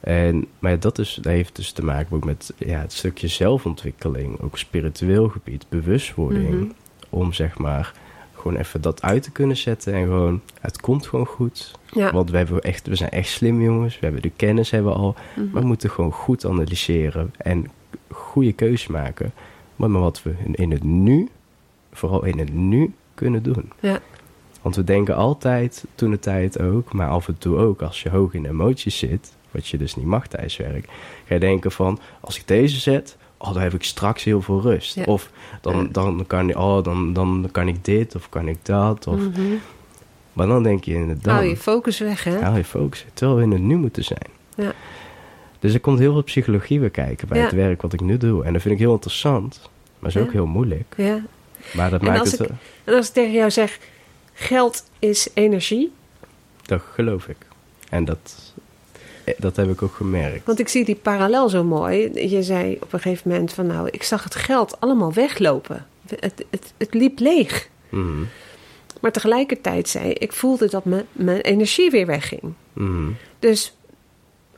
[0.00, 4.40] En, maar dat, is, dat heeft dus te maken ook met ja, het stukje zelfontwikkeling,
[4.40, 6.50] ook spiritueel gebied, bewustwording.
[6.50, 6.64] Mhm.
[7.10, 7.92] Om zeg maar
[8.34, 11.78] gewoon even dat uit te kunnen zetten en gewoon, het komt gewoon goed.
[11.92, 12.12] Ja.
[12.12, 14.98] Want we, hebben echt, we zijn echt slim jongens, we hebben de kennis hebben we
[14.98, 15.14] al.
[15.36, 15.50] Mhm.
[15.52, 17.66] Maar we moeten gewoon goed analyseren en
[18.12, 19.32] goede keuzes maken.
[19.76, 21.28] Maar met wat we in het nu,
[21.92, 23.70] vooral in het nu, kunnen doen.
[23.80, 24.00] Ja.
[24.62, 28.10] Want we denken altijd, toen de tijd ook, maar af en toe ook, als je
[28.10, 30.88] hoog in emoties zit, wat je dus niet mag tijdens werk,
[31.26, 34.60] ga je denken van, als ik deze zet, oh, dan heb ik straks heel veel
[34.60, 34.94] rust.
[34.94, 35.04] Ja.
[35.04, 39.06] Of dan, dan, kan ik, oh, dan, dan kan ik dit of kan ik dat.
[39.06, 39.40] Of, Mhm.
[40.32, 42.40] Maar dan denk je inderdaad, Hou je focus weg, hè?
[42.40, 44.30] haal je focus, terwijl we in het nu moeten zijn.
[44.56, 44.72] Ja.
[45.62, 47.44] Dus er komt heel veel psychologie bij kijken bij Ja.
[47.44, 48.44] het werk wat ik nu doe.
[48.44, 49.60] En dat vind ik heel interessant,
[49.98, 50.20] maar is Ja.
[50.22, 50.94] ook heel moeilijk.
[50.96, 51.24] Ja.
[51.72, 53.78] Maar dat En maakt als het, ik- eh, En als ik tegen jou zeg,
[54.32, 55.92] geld is energie.
[56.62, 57.36] dat geloof ik.
[57.88, 58.52] En dat,
[59.24, 60.46] eh, dat heb ik ook gemerkt.
[60.46, 62.28] Want ik zie die parallel zo mooi.
[62.28, 65.86] Je zei op een gegeven moment van nou, ik zag het geld allemaal weglopen.
[66.08, 67.68] Het, het, het liep leeg.
[67.88, 68.22] Mhm.
[69.00, 72.42] Maar tegelijkertijd zei ik voelde dat mijn, mijn energie weer wegging.
[72.72, 73.10] Mhm.
[73.38, 73.76] Dus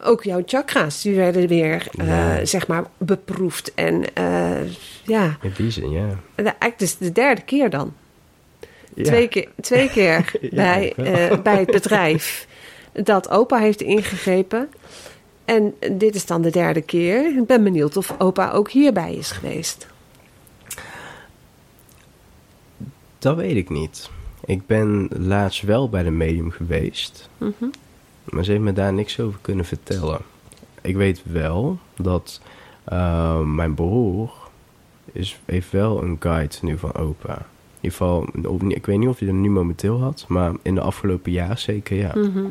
[0.05, 3.75] ook jouw chakra's, die werden weer, eh, zeg maar, beproefd.
[3.75, 6.19] En eh, ja, In die zin, ja.
[6.37, 7.95] eigenlijk dus de derde keer dan.
[8.95, 9.05] Ja.
[9.05, 12.47] Twee keer, twee keer Ja, bij, eh, bij het bedrijf
[12.93, 14.69] dat opa heeft ingegrepen.
[15.45, 17.37] En dit is dan de derde keer.
[17.37, 19.87] Ik ben benieuwd of opa ook hierbij is geweest.
[23.19, 24.11] Dat weet ik niet.
[24.45, 27.29] Ik ben laatst wel bij de medium geweest.
[27.38, 27.64] Mhm.
[28.24, 30.20] Maar ze heeft me daar niks over kunnen vertellen.
[30.82, 32.40] Ik weet wel dat
[32.84, 34.32] eh, mijn broer
[35.12, 37.34] is, heeft wel een guide nu van opa.
[37.80, 38.28] In ieder geval,
[38.68, 41.96] ik weet niet of hij er nu momenteel had, maar in de afgelopen jaar zeker
[41.96, 42.12] ja.
[42.14, 42.44] Mhm.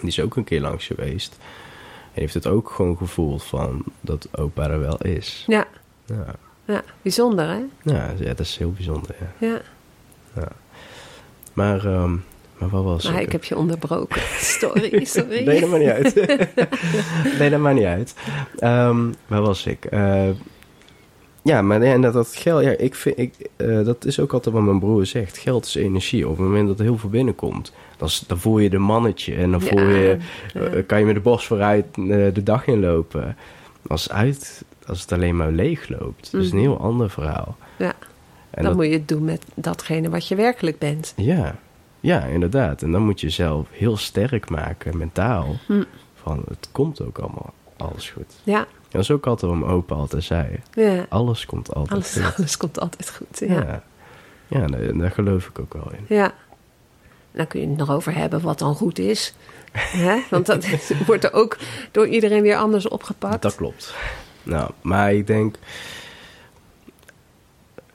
[0.00, 1.36] Die is ook een keer langs geweest.
[2.12, 5.44] En heeft het ook gewoon gevoeld van dat opa er wel is.
[5.46, 5.66] Ja,
[6.06, 7.60] Ja, ja, bijzonder hè?
[7.82, 9.14] ja, ja dat is heel bijzonder.
[9.38, 9.60] Ja.
[10.34, 10.48] Ja,
[11.52, 12.16] Maar, ehm,
[12.60, 13.26] maar wat was maar ik?
[13.26, 14.20] ik heb je onderbroken.
[14.60, 15.44] Sorry, sorry.
[15.44, 16.14] Nee, dat maakt niet uit.
[17.38, 18.14] nee, dat maakt niet uit.
[18.58, 19.84] Ehm, waar was ik?
[19.84, 20.28] Eh,
[21.42, 24.54] ja, maar en dat, dat geld, ja, ik vind, ik, eh, dat is ook altijd
[24.54, 25.38] wat mijn broer zegt.
[25.38, 26.28] Geld is energie.
[26.28, 29.60] Op het moment dat er heel veel binnenkomt, dan, voel je de mannetje en dan
[29.60, 30.16] voel je,
[30.54, 30.60] ja.
[30.60, 31.84] eh, kan je met de borst vooruit
[32.34, 33.36] de dag inlopen.
[33.86, 36.66] Als, het uit, als het alleen maar leeg loopt, dat is een Mhm.
[36.66, 37.56] heel ander verhaal.
[37.78, 37.94] Ja, En
[38.50, 41.12] dan dat, moet je het doen met datgene wat je werkelijk bent.
[41.16, 41.54] ja,
[42.00, 42.82] ja, inderdaad.
[42.82, 45.56] En dan moet je jezelf heel sterk maken, mentaal.
[45.66, 45.82] Hm.
[46.14, 48.34] Van, het komt ook allemaal alles goed.
[48.42, 50.60] Ja, Dat is ook altijd wat mijn opa altijd zei.
[50.74, 51.06] ja.
[51.08, 52.36] Alles komt altijd Alles, goed.
[52.38, 53.38] alles komt altijd goed.
[53.48, 53.54] Ja.
[53.62, 53.82] Ja,
[54.46, 54.66] ja.
[54.66, 56.16] daar, daar geloof ik ook wel in.
[56.16, 56.32] Ja.
[57.32, 59.34] Dan kun je het nog over hebben wat dan goed is.
[59.72, 60.20] Hè?
[60.30, 60.66] Want dat
[61.06, 61.56] wordt er ook
[61.90, 63.42] door iedereen weer anders opgepakt.
[63.42, 63.94] Dat klopt.
[64.42, 65.56] Nou, maar ik denk...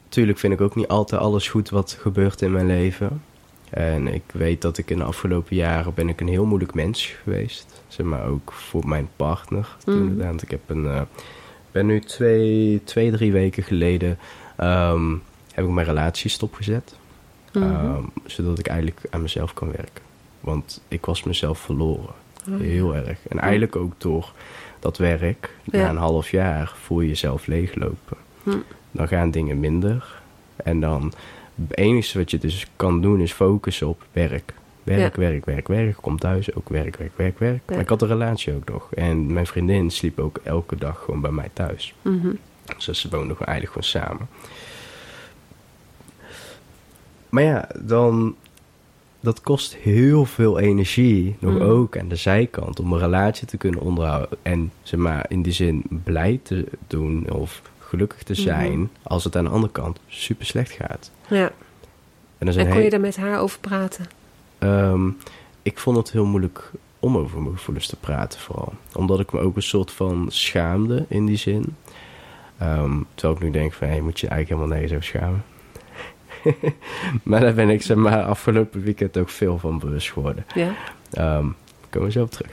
[0.09, 3.23] Tuurlijk vind ik ook niet altijd alles goed wat gebeurt in mijn leven.
[3.69, 7.05] En ik weet dat ik in de afgelopen jaren ben ik een heel moeilijk mens
[7.23, 7.83] geweest.
[7.87, 9.75] Zeg maar ook voor mijn partner.
[9.83, 10.07] Toen Mhm.
[10.07, 10.41] inderdaad.
[10.41, 11.01] Ik heb een, eh,
[11.71, 14.17] ben nu twee, twee, drie weken geleden...
[14.55, 15.11] ehm,
[15.53, 16.95] heb ik mijn relatie stopgezet.
[17.53, 17.63] Mhm.
[17.63, 20.03] Ehm, zodat ik eigenlijk aan mezelf kan werken.
[20.39, 22.13] Want ik was mezelf verloren.
[22.49, 22.59] Oh.
[22.59, 23.17] Heel erg.
[23.27, 24.31] En eigenlijk ook door
[24.79, 25.77] dat werk, Ja.
[25.81, 28.17] na een half jaar, voel je jezelf leeglopen.
[28.91, 30.21] Dan gaan dingen minder.
[30.55, 31.13] En dan,
[31.67, 34.53] het enige wat je dus kan doen, is focussen op werk.
[34.83, 35.21] Werk, Ja.
[35.21, 35.95] werk, werk, werk.
[36.01, 37.61] Kom thuis, ook werk, werk, werk, werk.
[37.67, 37.73] Ja.
[37.73, 38.93] Maar ik had een relatie ook nog.
[38.93, 41.93] En mijn vriendin sliep ook elke dag gewoon bij mij thuis.
[42.01, 42.27] Mhm.
[42.85, 44.27] Dus ze woonden gewoon eigenlijk gewoon samen.
[47.29, 48.35] Maar ja, dan...
[49.19, 51.61] Dat kost heel veel energie, nog Mm.
[51.61, 54.37] ook aan de zijkant, om een relatie te kunnen onderhouden.
[54.41, 57.61] En zeg maar in die zin blij te doen of
[57.95, 58.87] gelukkig te zijn, Mhm.
[59.03, 61.11] als het aan de andere kant super slecht gaat.
[61.27, 61.51] Ja.
[62.37, 64.05] En, zijn En kon je daar met haar over praten?
[64.57, 65.09] Ehm,
[65.61, 68.73] ik vond het heel moeilijk om over mijn gevoelens te praten, vooral.
[68.93, 71.75] Omdat ik me ook een soort van schaamde in die zin.
[72.57, 75.43] Ehm, terwijl ik nu denk van, hey, moet je eigenlijk helemaal nergens over schamen.
[77.23, 80.45] maar daar ben ik zeg maar afgelopen weekend ook veel van bewust geworden.
[80.55, 80.73] Ja.
[81.11, 81.47] Ehm
[81.89, 82.51] komen we zo op terug.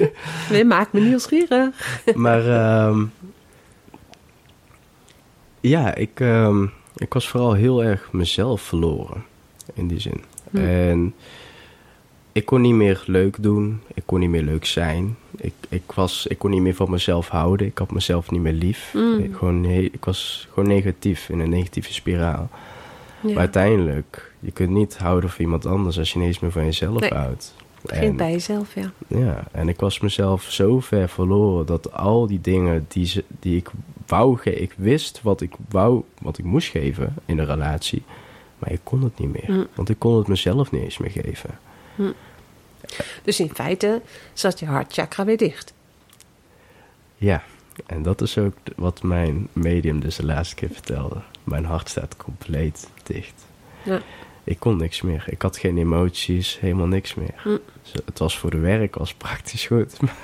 [0.50, 2.00] Nee, maak me nieuwsgierig.
[2.14, 2.42] maar
[5.62, 9.24] ja, ik, ehm, ik was vooral heel erg mezelf verloren
[9.74, 10.20] in die zin.
[10.50, 10.56] Hm.
[10.56, 11.14] En
[12.32, 15.16] ik kon niet meer leuk doen, ik kon niet meer leuk zijn.
[15.36, 18.52] Ik, ik, was, ik kon niet meer van mezelf houden, ik had mezelf niet meer
[18.52, 18.90] lief.
[18.94, 19.18] Mm.
[19.18, 22.50] Ik, gewoon, ik was gewoon negatief, in een negatieve spiraal.
[23.20, 23.28] Ja.
[23.28, 26.64] Maar uiteindelijk, je kunt niet houden van iemand anders als je niet eens meer van
[26.64, 27.10] jezelf Nee.
[27.10, 27.54] houdt.
[27.82, 28.92] Begint En- bij jezelf, ja.
[29.06, 33.56] ja, en ik was mezelf zo ver verloren dat al die dingen die, ze, die
[33.56, 33.70] ik
[34.06, 38.02] wou geven, ik wist wat ik wou, wat ik moest geven in een relatie,
[38.58, 39.56] maar ik kon het niet meer.
[39.56, 39.66] Mm.
[39.74, 41.50] Want ik kon het mezelf niet eens meer geven.
[43.22, 45.72] Dus in feite zat je hartchakra weer dicht.
[47.16, 47.42] Ja,
[47.86, 51.20] en dat is ook wat mijn medium dus de laatste keer vertelde.
[51.44, 53.46] Mijn hart staat compleet dicht.
[53.82, 54.00] Ja.
[54.44, 55.24] Ik kon niks meer.
[55.26, 57.34] Ik had geen emoties, helemaal niks meer.
[57.36, 57.56] Hm.
[57.82, 60.00] Dus het was voor de werk, was praktisch goed.
[60.00, 60.16] Maar,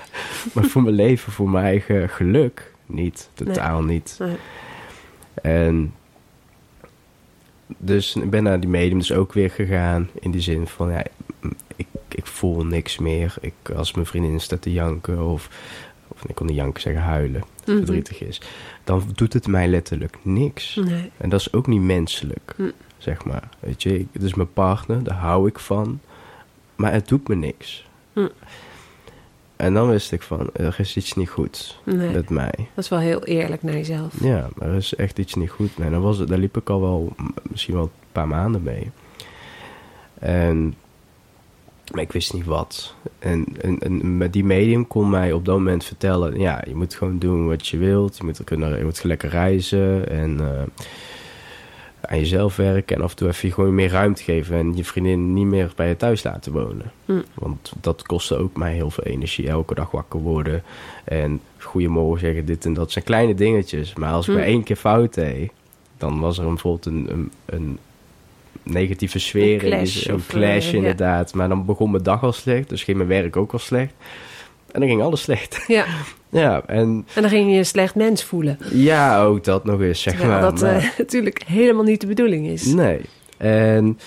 [0.55, 3.31] maar voor mijn leven, voor mijn eigen geluk, niet.
[3.35, 4.17] Totaal niet.
[4.19, 4.37] Nee.
[5.43, 5.95] En
[7.67, 10.09] dus ik ben naar die medium dus ook weer gegaan.
[10.21, 11.03] In die zin van, ja,
[11.77, 13.35] ik, ik voel niks meer.
[13.41, 15.49] Ik, als mijn vriendin staat te janken of,
[16.09, 17.77] of ik kon niet janken zeggen huilen, Mhm.
[17.77, 18.41] verdrietig is.
[18.85, 20.75] Dan doet het mij letterlijk niks.
[20.85, 21.11] Nee.
[21.17, 22.71] En dat is ook niet menselijk, Hm.
[22.99, 23.49] zeg maar.
[23.61, 26.01] Weet je, ik- het is mijn partner, daar hou ik van.
[26.79, 27.87] Maar het doet me niks.
[28.13, 28.29] Hm.
[29.57, 32.11] En dan wist ik van, er is iets niet goed Nee.
[32.11, 32.55] met mij.
[32.75, 34.13] Dat is wel heel eerlijk naar jezelf.
[34.21, 35.91] Ja, er is echt iets niet goed mee.
[35.91, 37.13] Dan was het, daar liep ik al wel
[37.43, 38.91] misschien wel een paar maanden mee.
[40.19, 40.75] En,
[41.93, 42.95] maar ik wist niet wat.
[43.19, 46.39] En, en, en met die medium kon mij op dat moment vertellen...
[46.41, 48.17] ja, je moet gewoon doen wat je wilt.
[48.17, 50.63] Je moet, kunnen, je moet lekker reizen en eh,
[52.01, 52.97] aan jezelf werken.
[52.97, 54.57] En af en toe even gewoon meer ruimte geven...
[54.57, 56.93] en je vriendin niet meer bij je thuis laten wonen.
[57.05, 57.21] Hm.
[57.35, 59.49] Want dat kostte ook mij heel veel energie.
[59.49, 60.63] Elke dag wakker worden
[61.05, 63.95] en goedemorgen zeggen, dit en dat zijn kleine dingetjes.
[63.95, 64.39] Maar als ik Hm.
[64.39, 65.51] maar één keer fout deed,
[65.99, 67.79] dan was er een, bijvoorbeeld een, een, een
[68.63, 69.65] negatieve sfeer.
[69.65, 70.77] Een in clash een of, clash eh, ja.
[70.77, 71.35] inderdaad.
[71.35, 73.93] Maar dan begon mijn dag al slecht, dus ging mijn werk ook al slecht.
[74.73, 75.65] En dan ging alles slecht.
[75.69, 75.85] Ja.
[76.29, 78.59] ja, en En dan ging je je een slecht mens voelen.
[78.73, 80.51] ja, ook dat nog eens, zeg Terwijl maar.
[80.51, 82.65] dat Maar- eh, natuurlijk helemaal niet de bedoeling is.
[82.65, 83.01] Nee.
[83.37, 83.99] En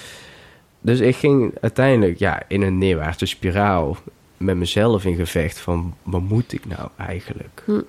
[0.81, 3.97] dus ik ging uiteindelijk ja, in een neerwaartse spiraal
[4.37, 7.63] met mezelf in gevecht van wat moet ik nou eigenlijk?
[7.65, 7.81] Hm.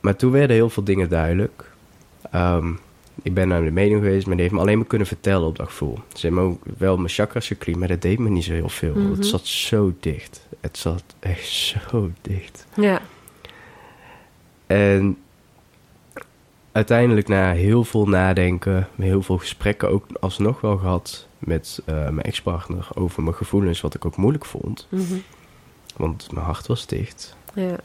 [0.00, 1.70] Maar toen werden heel veel dingen duidelijk.
[2.30, 2.72] Ehm,
[3.22, 5.56] ik ben naar de medium geweest, maar die heeft me alleen maar kunnen vertellen op
[5.56, 5.98] dat gevoel.
[6.14, 8.68] Ze hebben me ook wel mijn chakras geclean, maar dat deed me niet zo heel
[8.68, 8.94] veel.
[8.94, 9.10] Mhm.
[9.10, 10.46] Het zat zo dicht.
[10.60, 12.66] Het zat echt zo dicht.
[12.74, 13.00] Ja.
[14.66, 15.18] En
[16.72, 22.22] uiteindelijk na heel veel nadenken, heel veel gesprekken ook alsnog wel gehad met eh, mijn
[22.22, 24.86] ex-partner over mijn gevoelens, wat ik ook moeilijk vond.
[24.88, 25.14] Mhm.
[25.96, 27.36] Want mijn hart was dicht.
[27.54, 27.76] ja.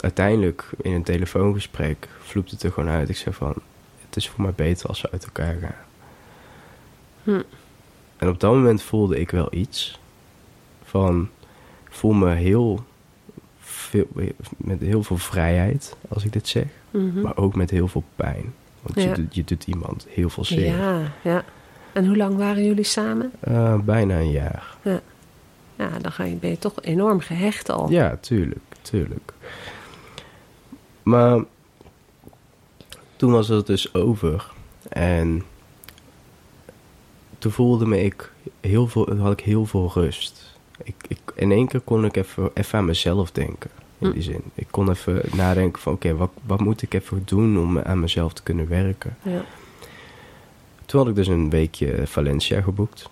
[0.00, 3.08] Uiteindelijk in een telefoongesprek vloept het er gewoon uit.
[3.08, 3.54] Ik zeg van,
[4.06, 5.84] het is voor mij beter als we uit elkaar gaan.
[7.22, 7.42] Hm.
[8.16, 10.00] En op dat moment voelde ik wel iets
[10.84, 11.28] van,
[11.94, 12.84] voel me heel
[13.58, 14.06] veel,
[14.56, 16.64] met heel veel vrijheid als ik dit zeg.
[16.90, 17.20] Mhm.
[17.20, 18.52] Maar ook met heel veel pijn.
[18.82, 19.02] Want Ja.
[19.02, 20.76] je, doet, je doet iemand heel veel zeer.
[20.76, 21.44] Ja, ja.
[21.92, 23.32] En hoe lang waren jullie samen?
[23.40, 24.76] Eh, bijna een jaar.
[25.76, 27.90] Ja, dan ga je, ben je toch enorm gehecht al.
[27.90, 29.32] Ja, tuurlijk, tuurlijk.
[31.02, 31.44] Maar
[33.16, 34.52] toen was het dus over.
[34.88, 35.42] En
[37.38, 40.58] toen voelde me ik heel veel, had ik heel veel rust.
[40.82, 43.70] Ik, ik, in één keer kon ik even, even aan mezelf denken.
[43.98, 44.12] in Hm.
[44.12, 44.42] die zin.
[44.54, 48.32] Ik kon even nadenken van, oké, wat, wat moet ik even doen om aan mezelf
[48.32, 49.16] te kunnen werken?
[49.22, 49.44] Ja.
[50.86, 53.10] Toen had ik dus een weekje Valencia geboekt.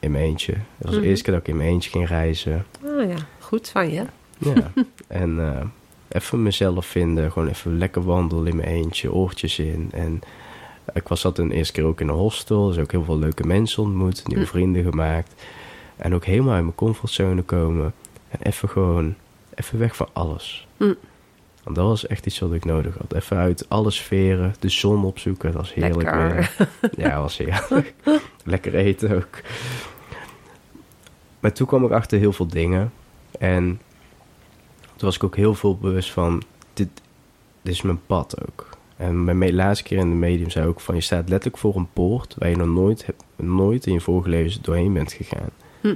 [0.00, 0.52] In mijn eentje.
[0.52, 1.00] Dat was Mhm.
[1.02, 2.66] de eerste keer dat ik in mijn eentje ging reizen.
[2.84, 4.04] Ah ja, goed van je.
[4.38, 4.72] Ja.
[5.22, 5.64] en eh,
[6.08, 7.32] even mezelf vinden.
[7.32, 9.12] Gewoon even lekker wandelen in mijn eentje.
[9.12, 9.88] Oortjes in.
[9.92, 10.20] En
[10.94, 12.68] ik was dat een eerste keer ook in een hostel.
[12.68, 14.26] Dus ook heel veel leuke mensen ontmoet.
[14.26, 14.48] Nieuwe Hm.
[14.50, 15.42] vrienden gemaakt.
[15.98, 17.92] En ook helemaal uit mijn comfortzone komen.
[18.28, 19.14] En even gewoon...
[19.54, 20.66] Even weg van alles.
[20.76, 20.94] Hm.
[21.64, 23.14] Want dat was echt iets wat ik nodig had.
[23.14, 24.54] Even uit alle sferen.
[24.58, 25.52] De zon opzoeken.
[25.52, 26.68] Dat was heerlijk weer.
[26.96, 27.94] Ja, dat was heerlijk.
[28.44, 29.40] Lekker eten ook.
[31.40, 32.92] Maar toen kwam ik achter heel veel dingen.
[33.38, 33.80] En
[34.80, 36.42] toen was ik ook heel veel bewust van...
[36.72, 36.88] Dit,
[37.62, 38.68] dit is mijn pad ook.
[38.96, 40.94] En mijn laatste keer in de medium zei ook van...
[40.94, 42.34] Je staat letterlijk voor een poort...
[42.38, 43.06] waar je nog nooit,
[43.36, 45.50] nooit in je vorige leven doorheen bent gegaan.
[45.80, 45.94] Hm.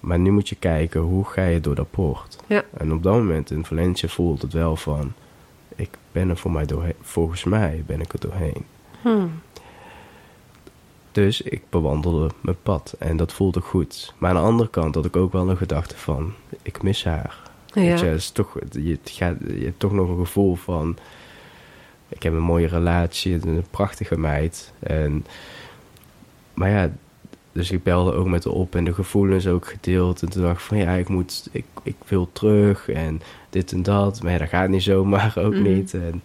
[0.00, 1.00] Maar nu moet je kijken...
[1.00, 2.36] hoe ga je door dat poort?
[2.46, 2.64] Ja.
[2.76, 5.12] En op dat moment in Valencia voelt het wel van...
[5.76, 6.94] Ik ben er voor mij doorheen.
[7.00, 8.64] Volgens mij ben ik er doorheen.
[9.02, 9.26] Hm.
[11.12, 14.14] Dus ik bewandelde mijn pad en dat voelde goed.
[14.18, 17.42] Maar aan de andere kant had ik ook wel een gedachte van, ik mis haar.
[17.72, 18.10] Weet je, Ja.
[18.10, 20.96] het is toch, je, gaat, je hebt toch nog een gevoel van,
[22.08, 24.72] ik heb een mooie relatie, een prachtige meid.
[24.78, 25.26] En,
[26.54, 26.90] maar ja,
[27.56, 30.22] dus ik belde ook met haar op en de gevoelens ook gedeeld.
[30.22, 33.82] En toen dacht ik van, ja, ik, moet, ik, ik wil terug en dit en
[33.82, 34.22] dat.
[34.22, 35.62] Maar ja, dat gaat niet zomaar, ook Mhm.
[35.62, 35.94] niet.
[35.94, 36.22] En,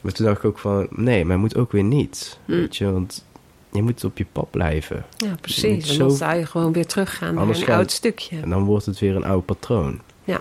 [0.00, 2.38] maar toen dacht ik ook van, nee, maar moet ook weer niet.
[2.44, 2.50] Hm.
[2.52, 3.24] Weet je, want
[3.72, 5.04] je moet op je pad blijven.
[5.16, 5.88] ja, precies.
[5.88, 8.40] En Zo- dan zou je gewoon weer teruggaan naar een oud stukje.
[8.40, 10.00] En dan wordt het weer een oud patroon.
[10.24, 10.40] Ja.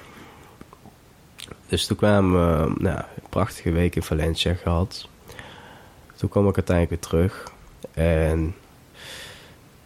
[1.67, 5.07] Dus toen kwamen we, nou, een prachtige week in Valencia gehad.
[6.15, 7.51] Toen kwam ik uiteindelijk weer terug.
[7.93, 8.55] En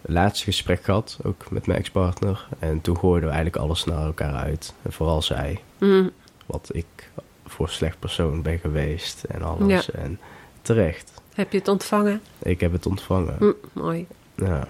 [0.07, 2.47] laatste gesprek gehad, ook met mijn ex-partner.
[2.59, 4.73] En toen gooiden we eigenlijk alles naar elkaar uit.
[4.81, 6.07] En vooral zij, Hm.
[6.45, 6.85] wat ik
[7.45, 9.91] voor slecht persoon ben geweest en alles.
[9.91, 10.19] En
[10.61, 12.21] terecht, Heb je het ontvangen?
[12.39, 13.35] ik heb het ontvangen.
[13.39, 14.07] Hm, mooi.
[14.35, 14.67] Ja.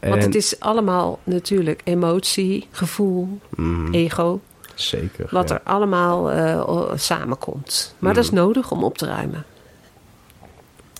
[0.00, 4.40] Want En- het is allemaal natuurlijk emotie, gevoel, Mhm, ego.
[4.74, 5.26] zeker.
[5.30, 5.54] Wat ja.
[5.54, 7.94] er allemaal eh, samenkomt.
[7.98, 8.38] Maar dat is Mhm.
[8.40, 9.44] nodig om op te ruimen.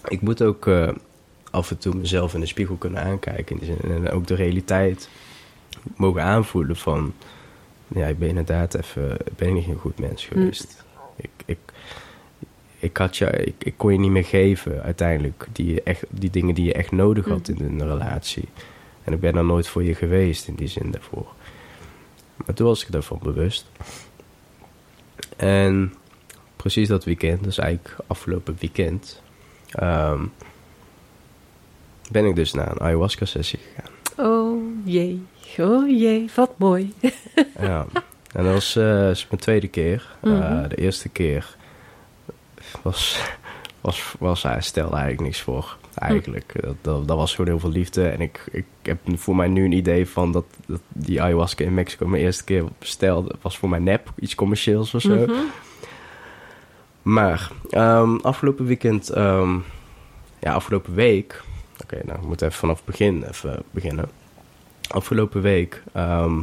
[0.08, 0.88] Ik moet ook eh,
[1.54, 3.60] af en toe mezelf in de spiegel kunnen aankijken.
[3.82, 5.08] En ook de realiteit
[5.96, 7.14] mogen aanvoelen van...
[7.88, 9.16] Ja, ik ben inderdaad even...
[9.36, 10.84] Ben ik niet een goed mens geweest.
[11.16, 11.58] Ik, ik,
[12.78, 15.46] ik, had je, ik, ik kon je niet meer geven uiteindelijk.
[15.52, 18.48] Die, echt, die dingen die je echt nodig had in een relatie.
[19.04, 21.26] En ik ben er nooit voor je geweest in die zin daarvoor.
[22.36, 23.66] Maar toen was ik daarvan bewust.
[25.36, 25.94] En
[26.56, 29.22] precies dat weekend, dus eigenlijk afgelopen weekend...
[29.70, 30.24] ehm,
[32.10, 33.92] ben ik dus naar een ayahuasca-sessie gegaan.
[34.30, 35.22] Oh jee,
[35.58, 36.92] oh jee, wat mooi.
[37.60, 37.86] ja.
[38.32, 40.16] En dat was eh, is mijn tweede keer.
[40.20, 40.68] Eh, Mhm.
[40.68, 41.56] de eerste keer
[42.82, 43.20] was,
[43.80, 45.76] was, was hij stelde eigenlijk niks voor.
[45.94, 46.52] Eigenlijk.
[46.60, 48.08] Dat, dat, dat was gewoon heel veel liefde.
[48.08, 51.74] En ik, ik heb voor mij nu een idee van dat, dat die ayahuasca in
[51.74, 53.34] Mexico mijn eerste keer bestelde.
[53.42, 54.12] was voor mij nep.
[54.18, 55.14] Iets commercieels of zo.
[55.16, 55.32] Mhm.
[57.02, 59.54] Maar ehm, afgelopen weekend, ehm,
[60.40, 61.42] ja, afgelopen week.
[61.82, 64.08] Oké, nou, ik moet even vanaf het begin even beginnen.
[64.88, 65.82] Afgelopen week.
[65.92, 66.40] ehm,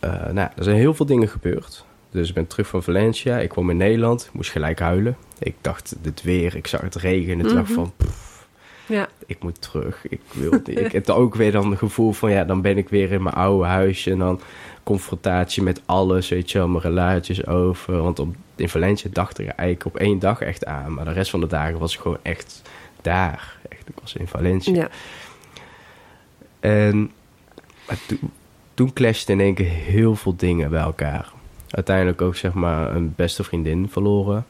[0.00, 1.84] eh, nou, er zijn heel veel dingen gebeurd.
[2.10, 3.38] Dus ik ben terug van Valencia.
[3.38, 4.24] Ik kwam in Nederland.
[4.24, 5.16] Ik moest gelijk huilen.
[5.38, 6.56] Ik dacht, dit weer.
[6.56, 7.46] Ik zag het regenen.
[7.46, 7.74] Ik dacht Mhm.
[7.74, 8.46] van, pff,
[8.86, 10.08] Ja, ik moet terug.
[10.08, 13.12] Ik wil ik heb ook weer dan het gevoel van, ja, dan ben ik weer
[13.12, 14.10] in mijn oude huisje.
[14.10, 14.40] En dan
[14.82, 18.02] confrontatie met alles, weet je wel, mijn relaties over.
[18.02, 20.94] Want op, in Valencia dacht ik er eigenlijk op één dag echt aan.
[20.94, 22.62] Maar de rest van de dagen was ik gewoon echt
[23.02, 23.56] daar.
[23.68, 24.74] Echt, ik was in Valencia.
[24.74, 24.88] ja.
[26.60, 27.10] En
[27.86, 28.18] maar toen,
[28.74, 31.32] toen clashten in één keer heel veel dingen bij elkaar.
[31.70, 34.46] Uiteindelijk ook zeg maar een beste vriendin verloren.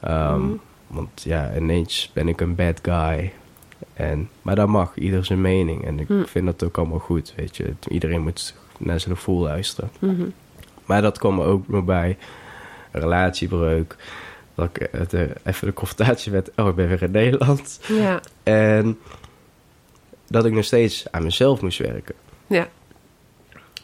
[0.00, 0.52] Ehm, Mhm.
[0.86, 3.32] Want ja, ineens ben ik een bad guy.
[3.94, 5.84] En, maar dat mag, ieder zijn mening.
[5.86, 6.24] En ik Hm.
[6.24, 7.72] vind dat ook allemaal goed, weet je.
[7.88, 9.90] Iedereen moet naar zijn gevoel luisteren.
[9.98, 10.24] Mhm.
[10.84, 12.16] Maar dat kwam er ook nog bij.
[12.98, 13.96] Relatiebreuk.
[14.54, 16.50] Dat ik eh, de, even de confrontatie met...
[16.56, 17.80] Oh, ik ben weer in Nederland.
[17.88, 18.98] ja, En
[20.26, 22.14] dat ik nog steeds aan mezelf moest werken.
[22.46, 22.68] ja.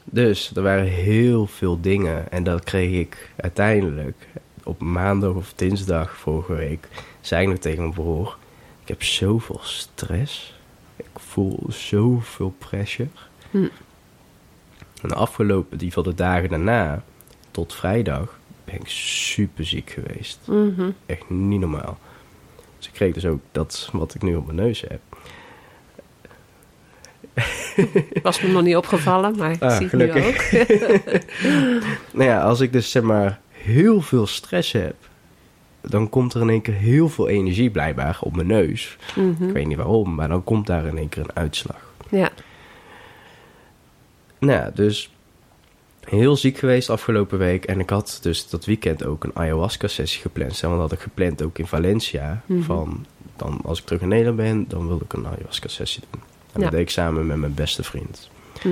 [0.04, 2.30] Dus er waren heel veel dingen.
[2.32, 4.26] En dat kreeg ik uiteindelijk
[4.62, 6.88] op maandag of dinsdag vorige week.
[7.20, 8.36] Zei ik nog tegen mijn broer:
[8.82, 10.54] Ik heb zoveel stress.
[10.96, 13.08] Ik voel zoveel pressure.
[13.50, 13.68] Hm.
[15.02, 17.02] En de afgelopen, die van de dagen daarna,
[17.50, 18.38] tot vrijdag,
[18.74, 20.38] ben ik super ziek geweest.
[20.46, 20.90] Mhm.
[21.06, 21.98] Echt niet normaal.
[22.78, 25.00] Dus ik kreeg dus ook dat wat ik nu op mijn neus heb.
[28.22, 30.50] Was me nog niet opgevallen, maar Ah, zie ik nu ook.
[32.18, 34.94] nou ja, als ik dus zeg maar heel veel stress heb,
[35.80, 38.96] dan komt er in één keer heel veel energie blijkbaar op mijn neus.
[39.16, 39.44] Mhm.
[39.48, 41.92] Ik weet niet waarom, maar dan komt daar in één keer een uitslag.
[42.08, 42.30] Ja.
[44.38, 45.13] Nou dus
[46.08, 47.64] heel ziek geweest afgelopen week.
[47.64, 50.62] En ik had dus dat weekend ook een ayahuasca-sessie gepland.
[50.62, 52.42] En dat had ik gepland ook in Valencia.
[52.46, 52.62] Mhm.
[52.62, 56.22] Van, dan, als ik terug in Nederland ben, dan wil ik een ayahuasca-sessie doen.
[56.52, 56.60] En Ja.
[56.60, 58.30] dat deed ik samen met mijn beste vriend.
[58.60, 58.68] Hm.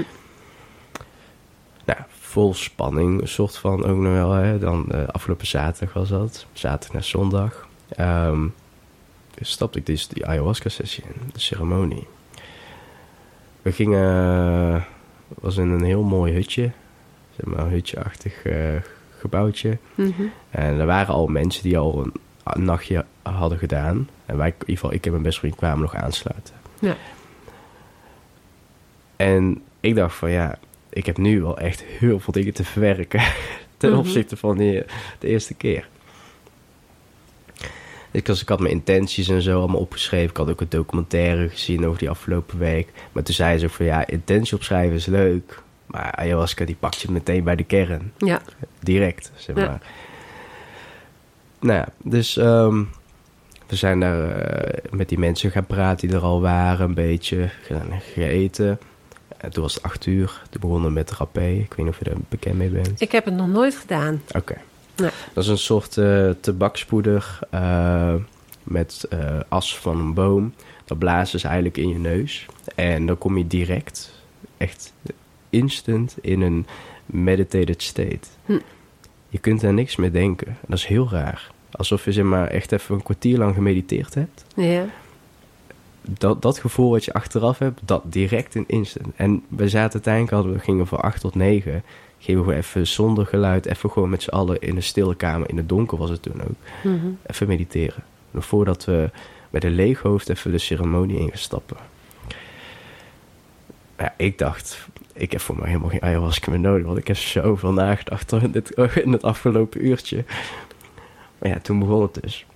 [1.85, 4.33] Nou, vol spanning, een soort van ook nog wel.
[4.33, 4.59] Hè.
[4.59, 6.47] Dan eh, afgelopen zaterdag was dat.
[6.53, 7.68] Zaterdag naar zondag.
[9.35, 12.07] Dus stapte ik dus die ayahuasca-sessie in, de ceremonie.
[13.62, 14.87] We gingen,
[15.28, 16.72] was in een heel mooi hutje,
[17.37, 18.57] zeg maar een hutje-achtig eh,
[19.18, 19.78] gebouwtje.
[19.95, 20.22] Mhm.
[20.51, 22.12] En er waren al mensen die al een,
[22.45, 24.09] een nachtje hadden gedaan.
[24.26, 26.55] En wij, in ieder geval, ik en mijn beste vriend kwamen nog aansluiten.
[26.78, 26.97] Ja.
[29.16, 30.59] En ik dacht van ja,
[30.89, 33.22] ik heb nu wel echt heel veel dingen te verwerken
[33.76, 33.99] ten Mhm.
[33.99, 34.83] opzichte van die,
[35.18, 35.89] de eerste keer.
[38.11, 40.30] Ik, was, ik had mijn intenties en zo allemaal opgeschreven.
[40.30, 42.89] Ik had ook een documentaire gezien over die afgelopen week.
[43.12, 45.62] Maar toen zei ze ook van ja, intentie opschrijven is leuk.
[45.87, 48.12] Maar ayahuasca die pakt je meteen bij de kern.
[48.18, 48.41] Ja.
[48.80, 49.66] Direct, zeg Ja.
[49.66, 49.83] maar.
[51.61, 52.83] Nou ja, dus ehm,
[53.66, 57.51] we zijn daar eh, met die mensen gaan praten die er al waren, een beetje
[57.62, 58.78] gaan gegeten.
[59.37, 60.43] En toen was het acht uur.
[60.51, 61.47] Toen begonnen we met rapé.
[61.49, 63.01] Ik weet niet of je er bekend mee bent.
[63.01, 64.22] Ik heb het nog nooit gedaan.
[64.37, 64.55] Oké.
[64.97, 65.11] Nee.
[65.33, 68.14] Dat is een soort eh tabakspoeder eh,
[68.62, 69.09] met
[69.49, 70.55] as van een boom.
[70.85, 72.47] Dat blazen ze eigenlijk in je neus.
[72.74, 74.12] En dan kom je direct,
[74.57, 74.93] echt
[75.53, 76.66] instant, in een
[77.07, 78.28] meditated state.
[78.44, 78.59] Hm.
[79.28, 80.57] Je kunt daar niks mee denken.
[80.66, 81.50] Dat is heel raar.
[81.70, 84.44] Alsof je zeg maar echt even een kwartier lang gemediteerd hebt.
[84.57, 84.86] Ja.
[86.03, 89.07] Dat, dat gevoel wat je achteraf hebt, dat direct in instant.
[89.16, 91.82] En we zaten uiteindelijk, hadden we gingen van acht tot negen.
[92.18, 95.48] Gingen we gewoon even zonder geluid, even gewoon met z'n allen in een stille kamer.
[95.48, 96.57] In het donker was het toen ook.
[96.82, 97.07] Mhm.
[97.26, 98.05] Even mediteren.
[98.30, 99.11] Nog voordat we
[99.50, 101.76] met een leeg hoofd even de ceremonie ingestappen.
[103.98, 106.87] Ja, ik dacht, ik heb voor mij helemaal geen ayahuasca meer nodig.
[106.87, 108.71] Want ik heb zoveel nagedacht in, dit,
[109.05, 110.25] in het afgelopen uurtje.
[111.39, 112.47] Maar ja, toen begon het dus.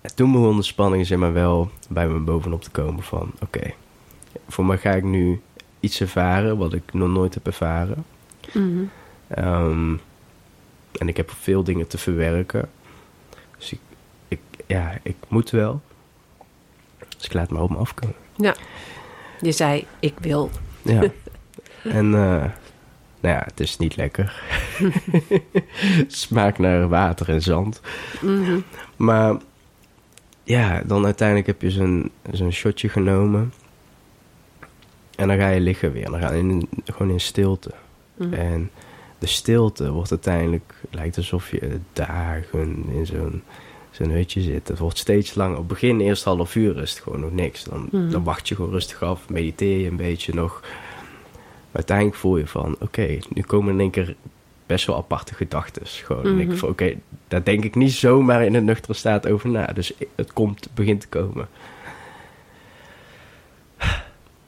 [0.00, 3.32] En toen begon de spanning zeg maar wel bij me bovenop te komen van...
[3.40, 3.72] Oké,
[4.48, 5.40] voor mij ga ik nu
[5.80, 8.04] iets ervaren wat ik nog nooit heb ervaren.
[8.52, 8.84] Mhm.
[9.28, 9.96] Ehm,
[10.92, 12.70] en ik heb veel dingen te verwerken.
[13.58, 13.80] Dus ik,
[14.28, 15.80] ik, ja, ik moet wel.
[17.16, 18.14] Dus ik laat me op me afkomen.
[19.40, 20.50] Je zei, ik wil.
[20.86, 21.02] Ja.
[21.98, 22.44] en eh,
[23.20, 24.42] nou ja, het is niet lekker.
[26.06, 27.80] Smaakt naar water en zand.
[28.20, 28.58] Mhm.
[28.96, 29.36] Maar
[30.44, 33.52] ja, dan uiteindelijk heb je zo'n zo'n shotje genomen.
[35.16, 36.10] En dan ga je liggen weer.
[36.10, 37.70] Dan ga je in, gewoon in stilte.
[38.16, 38.32] Mhm.
[38.32, 38.70] En
[39.18, 43.42] de stilte wordt uiteindelijk, lijkt alsof je dagen in zo'n
[43.96, 44.68] zo'n hutje zit.
[44.68, 45.52] Het wordt steeds langer.
[45.52, 47.64] Op het begin, eerst half uur is het gewoon nog niks.
[47.64, 48.10] Dan, Mhm.
[48.10, 50.60] dan wacht je gewoon rustig af, mediteer je een beetje nog.
[50.60, 54.14] Maar uiteindelijk voel je van, oké, nu komen in één keer
[54.66, 55.86] best wel aparte gedachten.
[55.86, 56.50] Gewoon, en Mhm.
[56.50, 56.94] ik van, oké,
[57.28, 59.66] daar denk ik niet zomaar in een nuchtere staat over na.
[59.66, 61.48] Dus het komt, begint te komen.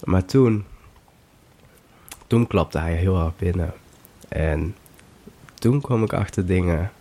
[0.04, 0.64] Maar toen,
[2.26, 3.72] toen klapte hij heel hard binnen.
[4.28, 4.74] En
[5.54, 6.92] toen kwam ik achter dingen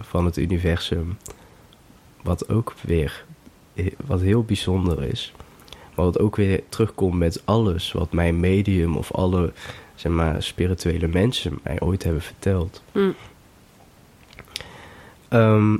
[0.00, 1.16] van het universum.
[2.24, 3.24] Wat ook weer,
[4.06, 5.32] wat heel bijzonder is.
[5.94, 9.52] Maar wat ook weer terugkomt met alles wat mijn medium of alle
[9.94, 12.82] zeg maar, spirituele mensen mij ooit hebben verteld.
[12.92, 13.14] Mm.
[15.28, 15.76] Ehm,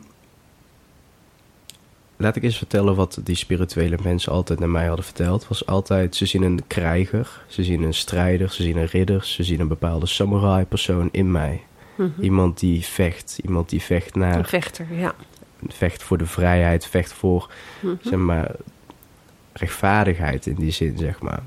[2.16, 5.48] laat ik eens vertellen wat die spirituele mensen altijd naar mij hadden verteld.
[5.48, 9.44] Was altijd, ze zien een krijger, ze zien een strijder, ze zien een ridder, ze
[9.44, 11.62] zien een bepaalde samurai persoon in mij.
[11.96, 12.20] Mhm.
[12.20, 15.14] Iemand die vecht, iemand die vecht Een naar, vechter, ja.
[15.68, 17.50] Vecht voor de vrijheid, vecht voor,
[17.80, 17.94] Mhm.
[18.02, 18.50] zeg maar,
[19.52, 21.42] rechtvaardigheid in die zin, zeg maar.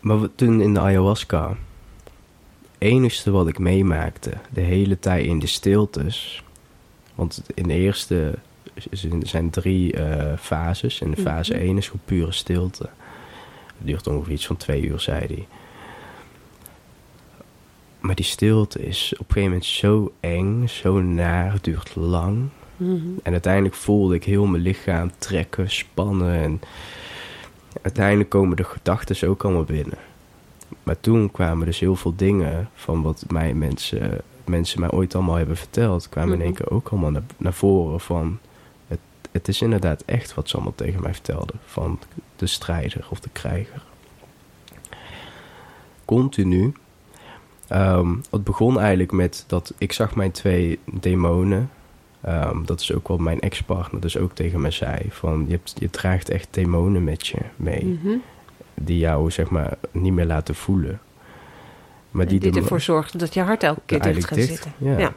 [0.00, 1.56] Maar toen in de ayahuasca,
[2.78, 6.42] enigste wat ik meemaakte, de hele tijd in de stiltes,
[7.14, 8.34] want in de eerste
[8.74, 11.00] er zijn drie eh, fases.
[11.00, 11.62] En de fase Mhm.
[11.62, 12.88] 1 is gewoon pure stilte.
[13.66, 15.46] Het duurt ongeveer iets van twee uur, zei hij.
[18.02, 22.48] Maar die stilte is op een gegeven moment zo eng, zo naar, het duurt lang.
[22.76, 23.08] Mhm.
[23.22, 26.34] En uiteindelijk voelde ik heel mijn lichaam trekken, spannen.
[26.34, 26.60] En
[27.82, 29.98] uiteindelijk komen de gedachten ook allemaal binnen.
[30.82, 35.36] Maar toen kwamen dus heel veel dingen van wat mij mensen, mensen mij ooit allemaal
[35.36, 36.08] hebben verteld.
[36.08, 36.62] kwamen in één Mhm.
[36.62, 38.38] keer ook allemaal naar, naar voren van...
[38.88, 38.98] Het,
[39.30, 41.60] het is inderdaad echt wat ze allemaal tegen mij vertelden.
[41.64, 41.98] Van
[42.36, 43.82] de strijder of de krijger.
[46.04, 46.72] Continu.
[47.72, 51.70] Ehm, het begon eigenlijk met dat ik zag mijn twee demonen.
[52.20, 54.98] Ehm, dat is ook wat mijn ex-partner dus ook tegen mij zei.
[55.08, 57.84] Van je, hebt, je draagt echt demonen met je mee.
[57.84, 58.16] Mhm.
[58.74, 61.00] Die jou zeg maar niet meer laten voelen.
[62.10, 64.72] Maar Die, ervoor zorgt dat je hart elke keer dicht gaat zitten.
[64.78, 64.98] Ja.
[64.98, 65.14] Ja.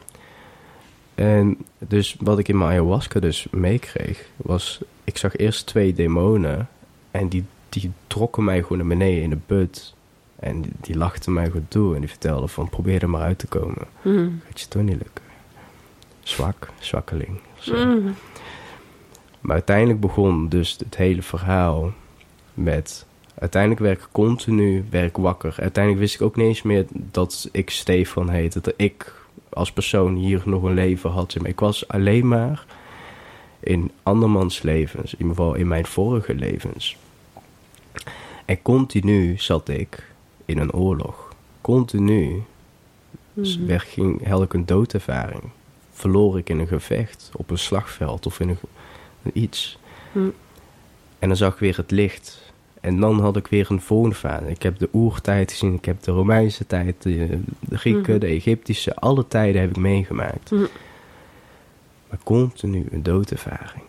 [1.14, 4.80] En dus wat ik in mijn ayahuasca dus meekreeg, was...
[5.04, 6.68] Ik zag eerst twee demonen
[7.10, 9.94] en die, die trokken mij gewoon naar beneden in de put.
[10.38, 13.38] En die, die lachten mij goed toe en die vertelden van probeer er maar uit
[13.38, 13.86] te komen.
[14.02, 14.30] Mhm.
[14.46, 15.24] Gaat je toch niet lukken.
[16.22, 17.40] Zwak, zwakkeling.
[17.66, 18.10] Mhm.
[19.40, 21.92] Maar uiteindelijk begon dus het hele verhaal
[22.54, 23.06] met...
[23.38, 25.54] Uiteindelijk werd ik continu werd ik wakker.
[25.58, 28.60] Uiteindelijk wist ik ook niet eens meer dat ik Stefan heette.
[28.60, 29.14] Dat ik
[29.48, 31.36] als persoon hier nog een leven had.
[31.40, 32.66] Maar ik was alleen maar
[33.60, 35.12] in andermans levens.
[35.12, 36.96] In ieder geval in mijn vorige levens.
[38.44, 40.14] En continu zat ik
[40.46, 41.28] in een oorlog.
[41.60, 42.42] Continu
[43.32, 43.66] Mhm.
[43.66, 45.42] werd, ging, had ik een doodervaring.
[45.92, 48.58] Verloor ik in een gevecht, op een slagveld of in een,
[49.32, 49.78] iets.
[50.12, 50.18] Hm.
[51.18, 52.52] En dan zag ik weer het licht.
[52.80, 54.50] En dan had ik weer een volgende fase.
[54.50, 58.20] Ik heb de oertijd gezien, ik heb de Romeinse tijd, de, de Grieken, Mhm.
[58.20, 60.50] de Egyptische, alle tijden heb ik meegemaakt.
[60.50, 60.64] Mhm.
[62.08, 63.82] Maar continu een doodervaring.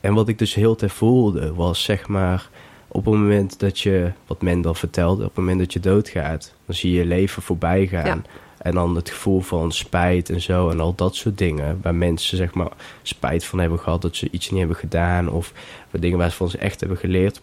[0.00, 2.50] En wat ik dus heel te voelde was zeg maar
[2.92, 6.54] op het moment dat je, wat men dan vertelde, op het moment dat je doodgaat,
[6.66, 8.06] dan zie je je leven voorbij gaan.
[8.06, 8.22] Ja.
[8.58, 11.78] En dan het gevoel van spijt en zo en al dat soort dingen.
[11.82, 12.70] Waar mensen zeg maar
[13.02, 15.28] spijt van hebben gehad dat ze iets niet hebben gedaan.
[15.28, 15.52] Of
[15.90, 17.40] dingen waarvan ze echt hebben geleerd.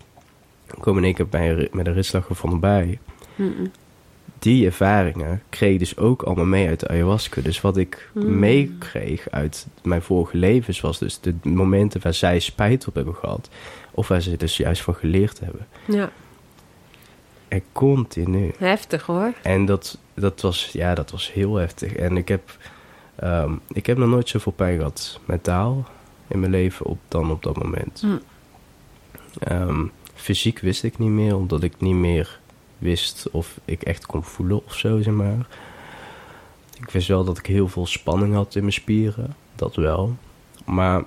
[0.65, 2.99] Dan komen in één keer bij met een ritslag van erbij.
[3.35, 3.65] Mhm.
[4.39, 7.41] Die ervaringen kreeg ik dus ook allemaal mee uit de ayahuasca.
[7.41, 8.39] Dus wat ik Mm.
[8.39, 13.49] meekreeg uit mijn vorige levens was dus de momenten waar zij spijt op hebben gehad.
[13.91, 15.67] Of waar ze dus juist van geleerd hebben.
[15.85, 16.11] Ja,
[17.47, 18.51] En continu.
[18.57, 19.33] heftig hoor.
[19.41, 21.93] En dat, dat, was, ja, dat was heel heftig.
[21.95, 22.57] En ik heb,
[23.15, 25.87] ehm, ik heb nog nooit zoveel pijn gehad mentaal
[26.27, 28.01] in mijn leven op, dan op dat moment.
[28.01, 28.17] Hm.
[29.39, 32.39] Ehm, fysiek wist ik niet meer, omdat ik niet meer
[32.77, 35.47] wist of ik echt kon voelen of zo, zeg maar.
[36.81, 40.15] Ik wist wel dat ik heel veel spanning had in mijn spieren, dat wel.
[40.65, 41.03] Maar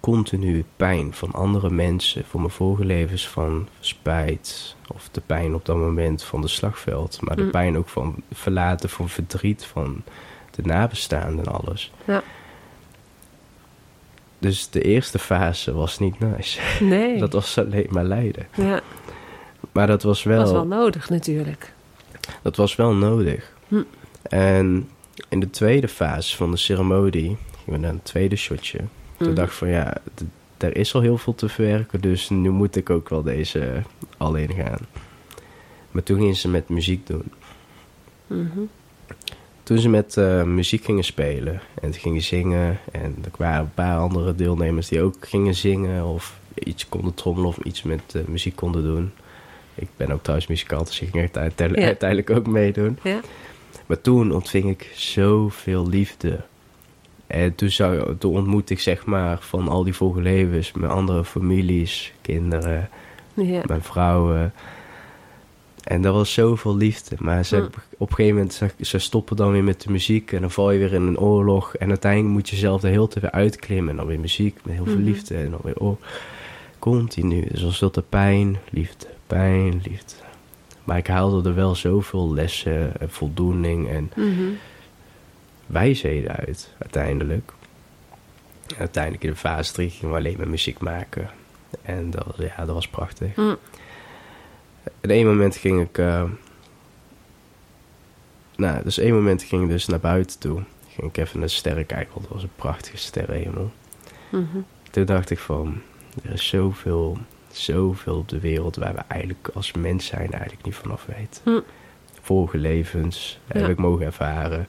[0.00, 4.76] continu pijn van andere mensen, van mijn vorige levens, van spijt.
[4.94, 7.18] Of de pijn op dat moment van de slagveld.
[7.22, 7.50] Maar de Mm.
[7.50, 10.02] pijn ook van verlaten, van verdriet, van
[10.50, 11.92] de nabestaanden en alles.
[12.04, 12.22] Ja.
[14.38, 16.60] Dus de eerste fase was niet nice.
[16.84, 18.48] Nee, Dat was alleen maar lijden.
[18.56, 18.80] ja,
[19.72, 21.72] Maar dat was wel, was wel nodig natuurlijk.
[22.42, 23.52] dat was wel nodig.
[23.68, 23.82] Hm.
[24.22, 24.88] En
[25.28, 28.78] in de tweede fase van de ceremonie gingen we naar een tweede shotje.
[29.16, 29.34] Toen Mhm.
[29.34, 29.96] dacht ik van ja,
[30.56, 33.82] er is al heel veel te verwerken, dus nu moet ik ook wel deze
[34.16, 34.78] alleen gaan.
[35.90, 37.32] Maar toen gingen ze met muziek doen.
[38.26, 38.60] Mhm.
[39.62, 42.78] Toen ze met eh, muziek gingen spelen en ze gingen zingen.
[42.92, 47.48] En er waren een paar andere deelnemers die ook gingen zingen of iets konden trommelen
[47.48, 49.12] of iets met eh, muziek konden doen.
[49.78, 52.98] Ik ben ook thuis muzikant, dus ik ging uiteindelijk, ook meedoen.
[53.02, 53.20] Ja.
[53.86, 56.40] Maar toen ontving ik zoveel liefde.
[57.26, 61.24] En toen, zou, toen ontmoette ik zeg maar van al die vorige levens, mijn andere
[61.24, 62.88] families, kinderen,
[63.34, 63.62] Ja.
[63.66, 64.52] mijn vrouwen.
[65.84, 67.16] En dat was zoveel liefde.
[67.18, 67.56] Maar ze,
[67.98, 70.32] op een gegeven moment, ze, ze stoppen dan weer met de muziek.
[70.32, 71.74] En dan val je weer in een oorlog.
[71.76, 73.90] En uiteindelijk moet je zelf de hele tijd weer uitklimmen.
[73.90, 75.04] En dan weer muziek met heel veel Mhm.
[75.04, 75.34] liefde.
[75.36, 76.00] En dan weer oh,
[76.78, 77.46] continu.
[77.50, 80.14] Dus dan zat er pijn, liefde, pijn, liefde.
[80.84, 84.48] Maar ik haalde er wel zoveel lessen en voldoening en Mhm.
[85.66, 87.52] wijsheden uit, uiteindelijk.
[88.68, 91.30] En uiteindelijk in de fase 3 gingen we alleen maar muziek maken.
[91.82, 93.34] En dat, was- ja, dat was prachtig.
[93.34, 93.54] Hm.
[95.00, 95.98] En één moment ging ik...
[95.98, 96.24] eh,
[98.56, 100.62] nou, dus één moment ging ik dus naar buiten toe.
[100.88, 103.70] Ging ik even naar de sterren kijken, want het was een prachtige sterrenhemel.
[104.30, 104.58] Mhm.
[104.90, 105.80] Toen dacht ik van,
[106.24, 107.18] er is zoveel,
[107.58, 111.40] zoveel op de wereld waar we eigenlijk als mens zijn eigenlijk niet vanaf weten.
[111.44, 111.60] Hm.
[112.22, 113.60] Vorige levens Ja.
[113.60, 114.66] heb ik mogen ervaren.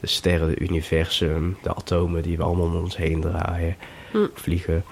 [0.00, 3.76] De sterren, het universum, de atomen die we allemaal om ons heen draaien,
[4.10, 4.26] Hm.
[4.34, 4.84] vliegen.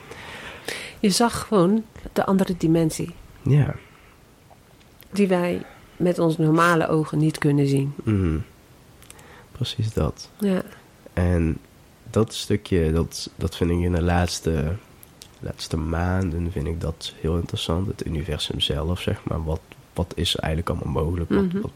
[1.01, 3.15] Je zag gewoon de andere dimensie.
[3.43, 3.75] Ja,
[5.11, 5.63] Die wij
[5.97, 7.95] met onze normale ogen niet kunnen zien.
[8.05, 8.39] mhm.
[9.53, 10.31] precies dat.
[10.39, 10.63] Ja.
[11.13, 11.59] En
[12.11, 14.75] dat stukje, dat, dat vind ik in de laatste,
[15.41, 17.87] laatste maanden vind ik dat heel interessant.
[17.87, 19.45] Het universum zelf, zeg maar.
[19.45, 19.61] Wat,
[19.95, 21.31] wat is er eigenlijk allemaal mogelijk?
[21.31, 21.61] Wat, Mhm.
[21.61, 21.71] wat-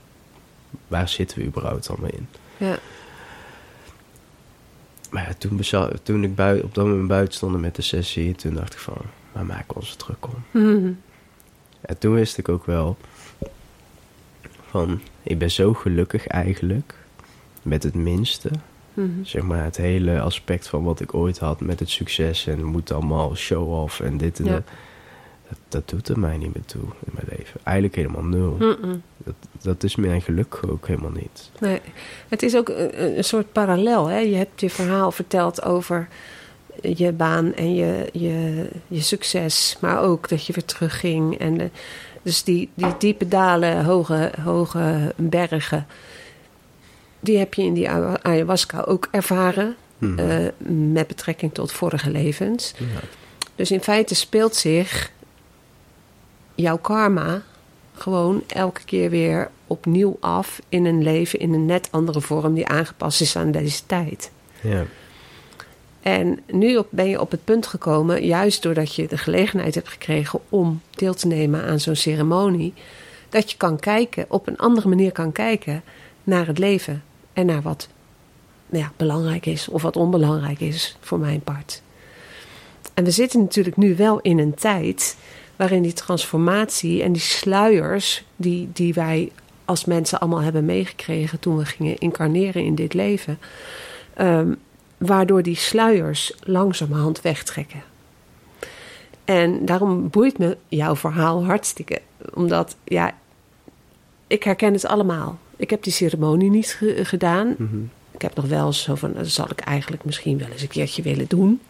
[0.88, 2.26] waar zitten we überhaupt allemaal in?
[2.56, 2.78] Ja.
[5.10, 5.60] Maar ja, toen,
[6.02, 8.96] toen ik bui- op dat moment buiten stond met de sessie, toen dacht ik van,
[9.32, 10.34] waar maken we ons druk om?
[10.50, 10.92] Mhm.
[11.80, 12.96] En toen wist ik ook wel
[14.70, 16.94] van, ik ben zo gelukkig eigenlijk
[17.62, 18.50] met het minste.
[18.94, 19.08] Mhm.
[19.24, 22.92] Zeg maar het hele aspect van wat ik ooit had met het succes en moet
[22.92, 24.50] allemaal show-off en dit en Ja.
[24.52, 24.62] dat.
[25.48, 25.58] dat.
[25.68, 27.60] Dat doet er mij niet meer toe in mijn leven.
[27.62, 28.56] Eigenlijk helemaal nul.
[28.58, 28.96] Mhm.
[29.16, 31.50] Dat, dat is mijn geluk ook helemaal niet.
[31.60, 31.80] Nee,
[32.28, 34.06] het is ook een, een soort parallel.
[34.06, 34.18] Hè?
[34.18, 36.08] Je hebt je verhaal verteld over
[36.82, 41.38] je baan en je, je, je succes, maar ook dat je weer terugging.
[41.38, 41.70] En de,
[42.22, 45.86] dus die, die diepe dalen, hoge, hoge bergen,
[47.22, 49.76] die heb je in die ayahu- ayahuasca ook ervaren.
[49.98, 50.18] Mhm.
[50.18, 50.46] eh,
[50.92, 52.74] met betrekking tot vorige levens.
[52.78, 53.00] ja.
[53.54, 55.10] Dus in feite speelt zich
[56.54, 57.42] jouw karma
[57.94, 62.66] gewoon elke keer weer opnieuw af in een leven in een net andere vorm die
[62.66, 64.30] aangepast is aan deze tijd.
[64.60, 64.84] ja.
[66.00, 69.88] En nu op, ben je op het punt gekomen, juist doordat je de gelegenheid hebt
[69.88, 72.74] gekregen om deel te nemen aan zo'n ceremonie,
[73.28, 75.82] dat je kan kijken, op een andere manier kan kijken
[76.24, 77.02] naar het leven
[77.32, 77.88] en naar wat
[78.66, 81.82] nou ja, belangrijk is of wat onbelangrijk is voor mijn part.
[82.94, 85.16] En we zitten natuurlijk nu wel in een tijd
[85.56, 89.32] waarin die transformatie en die sluiers die, die wij
[89.64, 93.38] als mensen allemaal hebben meegekregen toen we gingen incarneren in dit leven,
[94.14, 94.54] ehm,
[94.98, 97.82] waardoor die sluiers langzamerhand wegtrekken.
[99.24, 102.00] En daarom boeit me jouw verhaal hartstikke,
[102.34, 103.14] omdat ja,
[104.26, 105.38] ik herken het allemaal.
[105.62, 107.54] Ik heb die ceremonie niet ge- gedaan.
[107.58, 107.76] Mhm.
[108.10, 111.02] Ik heb nog wel zo van, dat zal ik eigenlijk misschien wel eens een keertje
[111.02, 111.60] willen doen.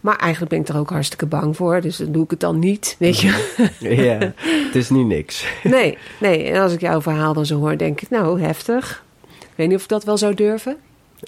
[0.00, 2.58] Maar eigenlijk ben ik er ook hartstikke bang voor, dus dan doe ik het dan
[2.58, 3.54] niet, weet je.
[3.80, 4.32] ja,
[4.66, 5.46] het is niet niks.
[5.62, 6.42] Nee, nee.
[6.44, 9.04] En als ik jouw verhaal dan zo hoor, denk ik, nou, heftig.
[9.40, 10.76] Ik weet niet of ik dat wel zou durven,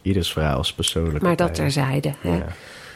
[0.02, 1.22] Ieders verhaal is persoonlijk.
[1.24, 2.14] maar dat terzijde.
[2.20, 2.34] Hè.
[2.36, 2.46] Ja.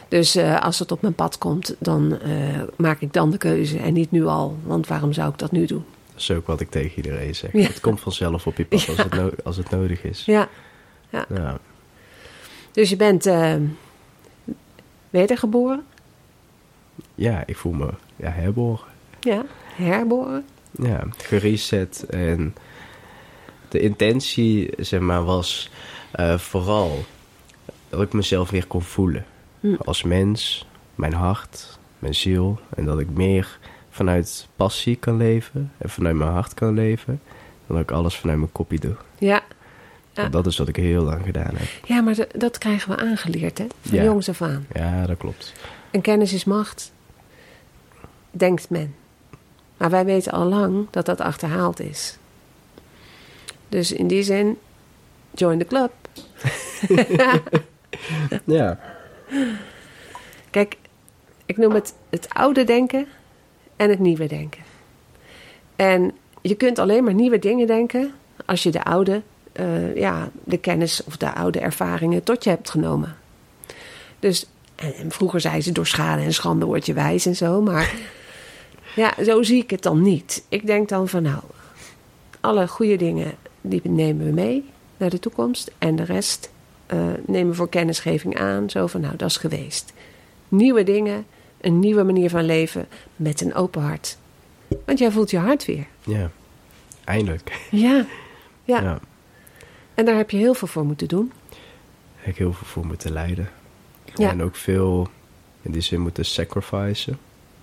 [0.09, 2.31] Dus eh, als het op mijn pad komt, dan eh,
[2.77, 4.57] maak ik dan de keuze en niet nu al.
[4.65, 5.85] Want waarom zou ik dat nu doen?
[6.23, 7.53] Is ook wat ik tegen iedereen zeg.
[7.53, 10.25] Het komt vanzelf op je pad als, het no- als het nodig is.
[10.25, 10.49] Ja,
[11.11, 11.59] Ja.
[12.73, 13.55] dus je bent eh,
[15.11, 15.85] wedergeboren,
[17.15, 18.87] ja, ik voel me ja, herboren.
[19.21, 19.45] ja,
[19.75, 20.45] herboren.
[20.71, 22.05] Ja, gereset.
[22.09, 22.55] En
[23.69, 25.71] de intentie, zeg maar, was
[26.11, 27.05] eh, vooral
[27.89, 29.25] dat ik mezelf weer kon voelen.
[29.61, 29.75] Hm.
[29.85, 32.59] Als mens, mijn hart, mijn ziel.
[32.75, 33.59] En dat ik meer
[33.93, 37.21] vanuit passie kan leven en vanuit mijn hart kan leven.
[37.67, 38.95] Dan dat ik alles vanuit mijn kopie doe.
[39.19, 39.43] Ja,
[40.15, 40.29] Ja.
[40.29, 41.69] Dat is wat ik heel lang gedaan heb.
[41.85, 43.67] ja maar dat krijgen we aangeleerd, hè?
[43.81, 44.03] Van Ja.
[44.05, 44.67] jongs af aan.
[44.75, 45.53] Ja, dat klopt.
[45.91, 46.93] En kennis is macht,
[48.31, 48.95] denkt men.
[49.77, 52.17] Maar wij weten al lang dat dat achterhaald is.
[53.69, 54.59] Dus in die zin,
[55.35, 55.93] join the club.
[58.45, 58.79] Ja.
[60.51, 60.77] Kijk,
[61.47, 63.07] ik noem het het oude denken
[63.83, 64.63] en het nieuwe denken.
[65.77, 68.13] En je kunt alleen maar nieuwe dingen denken
[68.47, 69.23] als je de oude,
[69.53, 73.17] eh, ja, de kennis of de oude ervaringen tot je hebt genomen.
[74.19, 77.95] Dus, en, vroeger zei ze door schade en schande word je wijs en zo, maar
[79.03, 80.45] ja, zo zie ik het dan niet.
[80.49, 81.43] Ik denk dan van nou,
[82.41, 84.65] alle goede dingen die nemen we mee
[84.97, 86.51] naar de toekomst en de rest
[86.87, 88.71] eh, nemen we voor kennisgeving aan.
[88.71, 89.93] Zo van nou, dat is geweest
[90.53, 91.27] nieuwe dingen,
[91.63, 94.17] een nieuwe manier van leven met een open hart.
[94.85, 95.87] Want jij voelt je hart weer.
[96.05, 96.31] Ja.
[97.05, 97.67] Eindelijk.
[97.71, 98.07] Ja,
[98.65, 98.81] ja.
[98.83, 99.01] ja.
[99.95, 101.33] En daar heb je heel veel voor moeten doen.
[102.17, 103.49] heb ik heel veel voor moeten lijden.
[104.15, 104.31] Ja.
[104.31, 105.09] En ook veel
[105.63, 107.19] in die zin moeten sacrificen.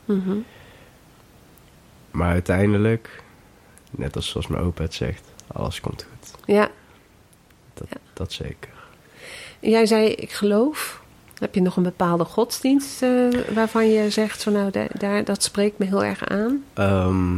[0.05, 0.37] Mhm.
[2.11, 3.23] Maar uiteindelijk,
[3.91, 6.35] net als zoals mijn opa het zegt, alles komt goed.
[6.45, 6.69] Ja.
[7.73, 7.97] Dat, Ja.
[8.13, 8.69] dat zeker.
[9.59, 10.98] Jij zei, ik geloof.
[11.39, 13.09] Heb je nog een bepaalde godsdienst eh,
[13.53, 16.63] waarvan je zegt van nou, daar, dat spreekt me heel erg aan?
[16.73, 17.37] Ehm,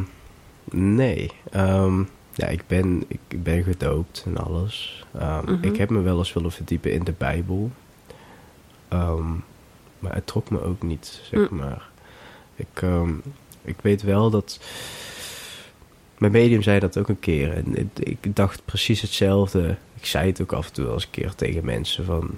[0.96, 1.32] nee.
[1.52, 5.06] Ehm, ja, ik ben, ik ben gedoopt en alles.
[5.20, 5.64] Ehm, Mhm.
[5.64, 7.72] Ik heb me wel eens willen verdiepen in de Bijbel.
[10.00, 11.58] Maar het trok me ook niet, zeg Mm.
[11.58, 11.90] maar.
[12.56, 12.82] Ik,
[13.62, 14.60] ik weet wel dat...
[16.18, 17.54] Mijn medium zei dat ook een keer.
[17.54, 19.76] En ik, ik dacht precies hetzelfde.
[19.96, 22.30] Ik zei het ook af en toe wel eens een keer tegen mensen van...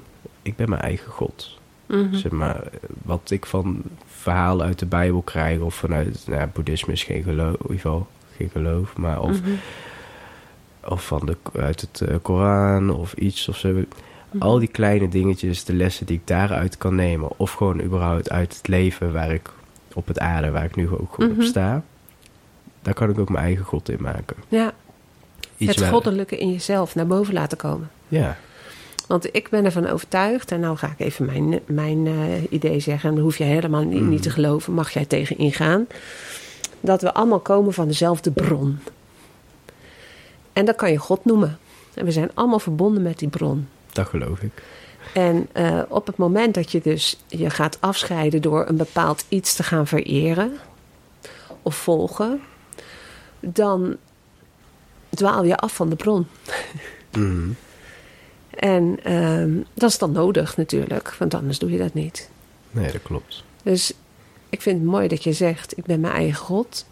[0.44, 1.58] Ik ben mijn eigen God.
[1.86, 2.16] Mhm.
[2.16, 2.64] Zeg maar,
[3.04, 7.54] wat ik van verhalen uit de Bijbel krijg, of vanuit nou, boeddhisme is geen geloof,
[7.54, 9.50] in ieder geval geen geloof, maar of, Mhm.
[10.84, 13.74] of van de, uit het eh, Koran of iets of zo.
[14.40, 18.58] Al die kleine dingetjes, de lessen die ik daaruit kan nemen, of gewoon überhaupt uit
[18.58, 19.50] het leven waar ik
[19.94, 21.40] op het aarde, waar ik nu ook gewoon Mhm.
[21.40, 21.84] op sta,
[22.82, 24.36] daar kan ik ook mijn eigen God in maken.
[24.48, 24.74] Ja,
[25.58, 27.90] Iets het goddelijke in jezelf naar boven laten komen.
[28.08, 28.38] Ja,
[29.08, 32.14] Want ik ben ervan overtuigd, en nou ga ik even mijn, mijn eh,
[32.50, 35.88] idee zeggen, en dan hoef je helemaal niet, niet te geloven, mag jij tegen ingaan,
[36.80, 38.80] dat we allemaal komen van dezelfde bron.
[40.54, 41.58] En dat kan je God noemen.
[41.94, 43.68] En we zijn allemaal verbonden met die bron.
[43.92, 44.64] Dat geloof ik.
[45.14, 49.56] En eh, op het moment dat je dus je gaat afscheiden door een bepaald iets
[49.56, 50.58] te gaan vereren
[51.62, 52.42] of volgen,
[53.40, 53.98] dan
[55.10, 56.28] dwaal je af van de bron.
[57.12, 57.50] Mhm.
[58.64, 62.30] En ehm, dat is dan nodig natuurlijk, want anders doe je dat niet.
[62.72, 63.44] Nee, dat klopt.
[63.64, 63.94] Dus
[64.50, 66.86] ik vind het mooi dat je zegt, ik ben mijn eigen God.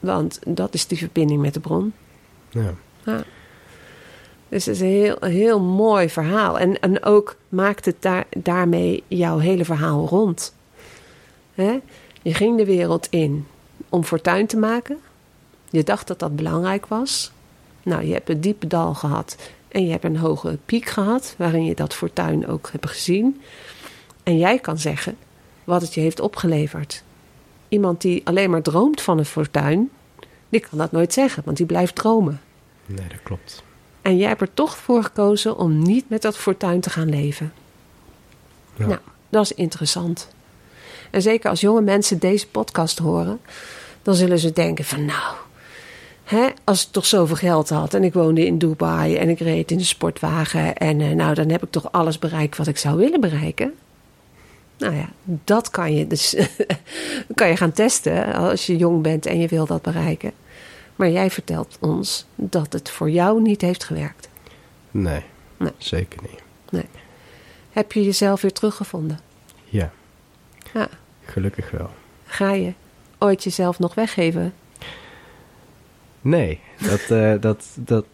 [0.00, 1.92] Want dat is die verbinding met de bron.
[2.48, 2.74] Ja.
[3.04, 3.24] Ja.
[4.48, 6.58] Dus het is een heel, een heel mooi verhaal.
[6.58, 10.54] En, en ook maakt het daar, daarmee jouw hele verhaal rond.
[11.54, 11.80] Hè?
[12.22, 13.46] Je ging de wereld in
[13.88, 14.98] om fortuin te maken.
[15.70, 17.32] Je dacht dat dat belangrijk was.
[17.82, 19.36] Nou, je hebt een diepe dal gehad.
[19.74, 21.34] En je hebt een hoge piek gehad.
[21.38, 23.40] Waarin je dat fortuin ook hebt gezien.
[24.22, 25.16] En jij kan zeggen
[25.64, 27.02] wat het je heeft opgeleverd.
[27.68, 29.90] Iemand die alleen maar droomt van een fortuin.
[30.48, 32.40] Die kan dat nooit zeggen, want die blijft dromen.
[32.86, 33.62] Nee, dat klopt.
[34.02, 37.52] En jij hebt er toch voor gekozen om niet met dat fortuin te gaan leven.
[38.76, 38.86] Ja.
[38.86, 38.98] Nou,
[39.28, 40.28] dat is interessant.
[41.10, 43.40] En zeker als jonge mensen deze podcast horen,
[44.02, 45.34] dan zullen ze denken van nou,
[46.24, 49.70] hè, als ik toch zoveel geld had en ik woonde in Dubai en ik reed
[49.70, 52.96] in de sportwagen en eh, nou dan heb ik toch alles bereikt wat ik zou
[52.96, 53.74] willen bereiken.
[54.78, 56.36] Nou ja, dat kan je dus
[57.34, 60.32] kan je gaan testen als je jong bent en je wil dat bereiken.
[60.96, 64.28] Maar jij vertelt ons dat het voor jou niet heeft gewerkt.
[64.90, 65.22] Nee,
[65.56, 65.72] Nee.
[65.78, 66.40] zeker niet.
[66.70, 66.86] Nee.
[67.72, 69.18] Heb je jezelf weer teruggevonden?
[69.64, 69.90] Ja,
[70.74, 70.88] Ja.
[71.24, 71.90] gelukkig wel.
[72.24, 72.72] Ga je
[73.18, 74.52] ooit jezelf nog weggeven?
[76.24, 78.04] Nee, dat, eh, dat, dat,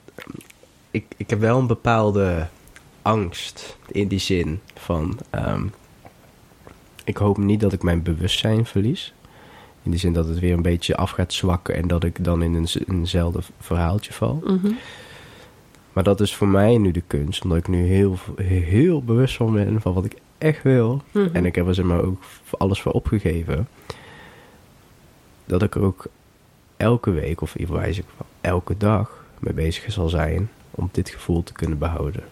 [0.91, 2.47] ik, ik heb wel een bepaalde
[3.03, 5.67] angst in die zin van, ehm,
[7.05, 9.15] ik hoop niet dat ik mijn bewustzijn verlies.
[9.83, 12.43] In die zin dat het weer een beetje af gaat zwakken en dat ik dan
[12.43, 14.43] in een, eenzelfde verhaaltje val.
[14.45, 14.73] Mhm.
[15.93, 19.53] Maar dat is voor mij nu de kunst, omdat ik nu heel, heel bewust van
[19.53, 21.03] ben van wat ik echt wil.
[21.13, 21.29] Mhm.
[21.33, 23.69] En ik heb er zeg maar ook alles voor opgegeven.
[25.47, 26.07] Dat ik er ook
[26.81, 31.43] elke week, of in ieder geval elke dag, mee bezig zal zijn om dit gevoel
[31.43, 32.22] te kunnen behouden.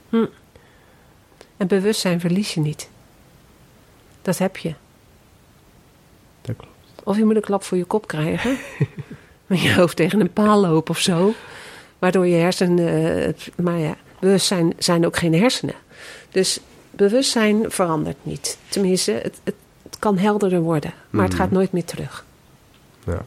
[1.57, 2.89] En bewustzijn verlies je niet.
[4.23, 4.75] Dat heb je.
[6.41, 6.73] Dat klopt.
[7.05, 8.57] Of je moet een klap voor je kop krijgen.
[9.47, 11.33] met je hoofd tegen een paal lopen of zo.
[11.99, 13.25] Waardoor je hersenen...
[13.27, 15.75] eh, maar ja, bewustzijn zijn ook geen hersenen.
[16.31, 18.59] Dus bewustzijn verandert niet.
[18.69, 20.93] Tenminste, het, het, het kan helderder worden.
[21.11, 21.43] Maar het Mhm.
[21.43, 22.25] gaat nooit meer terug.
[23.07, 23.25] Ja.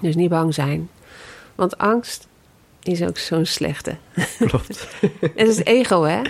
[0.00, 0.88] Dus niet bang zijn.
[1.54, 2.26] Want angst
[2.82, 3.96] is ook zo'n slechte.
[4.38, 4.88] Klopt.
[5.36, 6.20] Het is het ego, hè?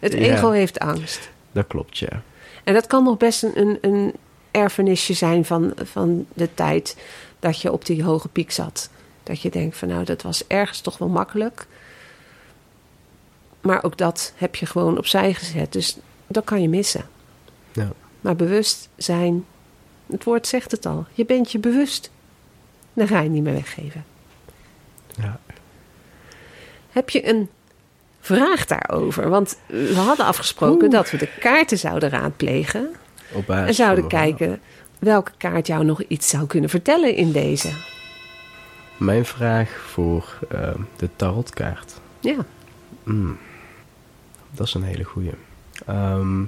[0.00, 0.18] Het Ja.
[0.18, 1.30] ego heeft angst.
[1.52, 2.22] Dat klopt, ja.
[2.64, 4.12] En dat kan nog best een, een, een
[4.50, 6.96] erfenisje zijn van, van de tijd
[7.38, 8.90] dat je op die hoge piek zat.
[9.22, 11.66] Dat je denkt van nou, dat was ergens toch wel makkelijk.
[13.60, 15.72] Maar ook dat heb je gewoon opzij gezet.
[15.72, 15.96] Dus
[16.26, 17.08] dat kan je missen.
[17.72, 17.92] Ja.
[18.20, 19.44] Maar bewust zijn,
[20.06, 21.06] het woord zegt het al.
[21.12, 22.10] Je bent je bewust.
[22.92, 24.04] Dan ga je het niet meer weggeven.
[25.16, 25.38] ja.
[26.90, 27.48] Heb je een
[28.20, 29.28] vraag daarover?
[29.28, 30.90] Want we hadden afgesproken Oeh.
[30.92, 32.90] dat we de kaarten zouden raadplegen.
[33.32, 34.60] Op En zouden kijken
[34.98, 37.68] welke kaart jou nog iets zou kunnen vertellen in deze.
[38.96, 41.92] Mijn vraag voor eh, de tarotkaart.
[42.20, 42.36] Ja,
[43.04, 43.38] Mm.
[44.50, 45.32] Dat is een hele goeie.
[45.86, 46.42] Ehm,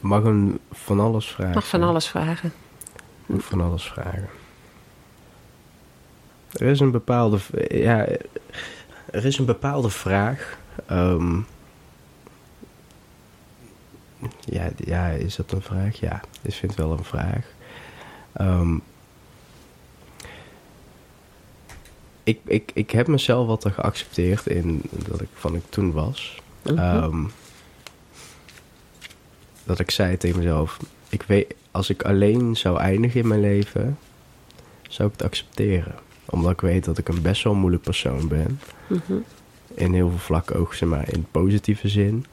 [0.00, 1.54] mag hem van alles vragen?
[1.54, 2.52] mag van alles vragen.
[3.26, 4.28] Mag van alles vragen.
[6.52, 7.38] Er is een bepaalde,
[7.68, 8.06] ja,
[9.10, 10.58] er is een bepaalde vraag.
[10.86, 11.40] ehm,
[14.44, 16.00] ja, ja, is dat een vraag?
[16.00, 17.46] Ja, ik vind het wel een vraag.
[18.32, 18.76] Ehm,
[22.24, 26.42] ik, ik, ik heb mezelf altijd geaccepteerd in dat ik van ik toen was.
[26.62, 26.78] Mhm.
[26.78, 27.24] Ehm,
[29.64, 30.78] dat ik zei tegen mezelf:
[31.08, 33.98] ik weet, als ik alleen zou eindigen in mijn leven,
[34.88, 35.94] zou ik het accepteren.
[36.24, 38.60] Omdat ik weet dat ik een best wel moeilijk persoon ben.
[38.86, 39.12] Mhm.
[39.74, 42.26] In heel veel vlakken ook, zeg maar, in positieve zin.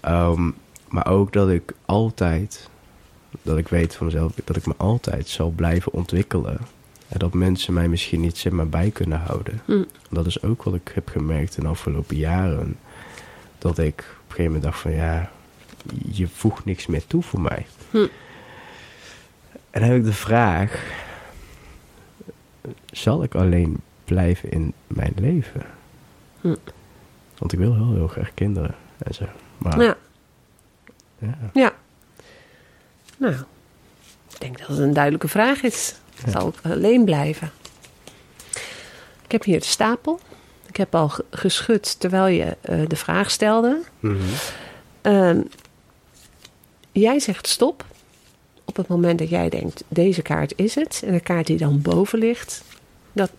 [0.00, 0.50] Ehm,
[0.88, 2.68] maar ook dat ik altijd,
[3.42, 6.58] dat ik weet van mezelf, dat ik me altijd zal blijven ontwikkelen.
[7.08, 9.60] En dat mensen mij misschien niet zeg maar, bij kunnen houden.
[9.64, 9.82] Hm.
[10.10, 12.78] Dat is ook wat ik heb gemerkt in de afgelopen jaren.
[13.58, 15.30] Dat ik op een gegeven moment dacht van ja,
[16.10, 17.66] je voegt niks meer toe voor mij.
[17.90, 18.06] Hm.
[19.70, 20.84] En dan heb ik de vraag,
[22.90, 25.62] zal ik alleen blijven in mijn leven?
[26.40, 26.54] Hm.
[27.38, 29.24] Want ik wil heel, heel graag kinderen en zo.
[29.58, 29.96] Maar Ja.
[31.18, 31.38] ja.
[31.52, 31.72] Ja.
[33.18, 33.34] Nou,
[34.30, 35.94] ik denk dat het een duidelijke vraag is.
[36.24, 36.30] Ja.
[36.30, 37.50] Zal ik alleen blijven?
[39.24, 40.20] Ik heb hier de stapel.
[40.66, 43.82] Ik heb al ge- geschud terwijl je eh, de vraag stelde.
[44.00, 44.16] Mhm.
[45.02, 45.40] Ehm,
[46.92, 47.84] jij zegt stop.
[48.76, 51.02] Op het moment dat jij denkt, deze kaart is het.
[51.04, 52.64] En de kaart die dan boven ligt,
[53.12, 53.30] dat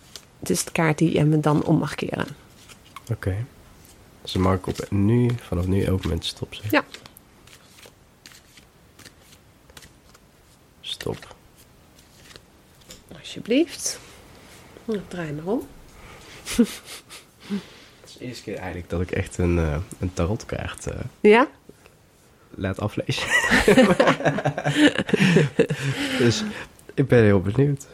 [0.44, 2.28] is de kaart die je me dan om mag keren.
[3.12, 3.46] Oké.
[4.22, 6.72] Dus dan mag ik op nu, vanaf nu elk moment stop zeggen.
[6.72, 6.84] Ja.
[10.82, 11.36] Stop.
[13.20, 14.00] Alsjeblieft.
[14.86, 15.68] Nou, draai maar om.
[18.02, 21.48] Het is de eerste keer eigenlijk dat ik echt een, eh, een tarotkaart eh, Ja?
[22.58, 23.28] Laat aflezen.
[26.24, 26.43] dus
[26.93, 27.88] ik ben heel benieuwd.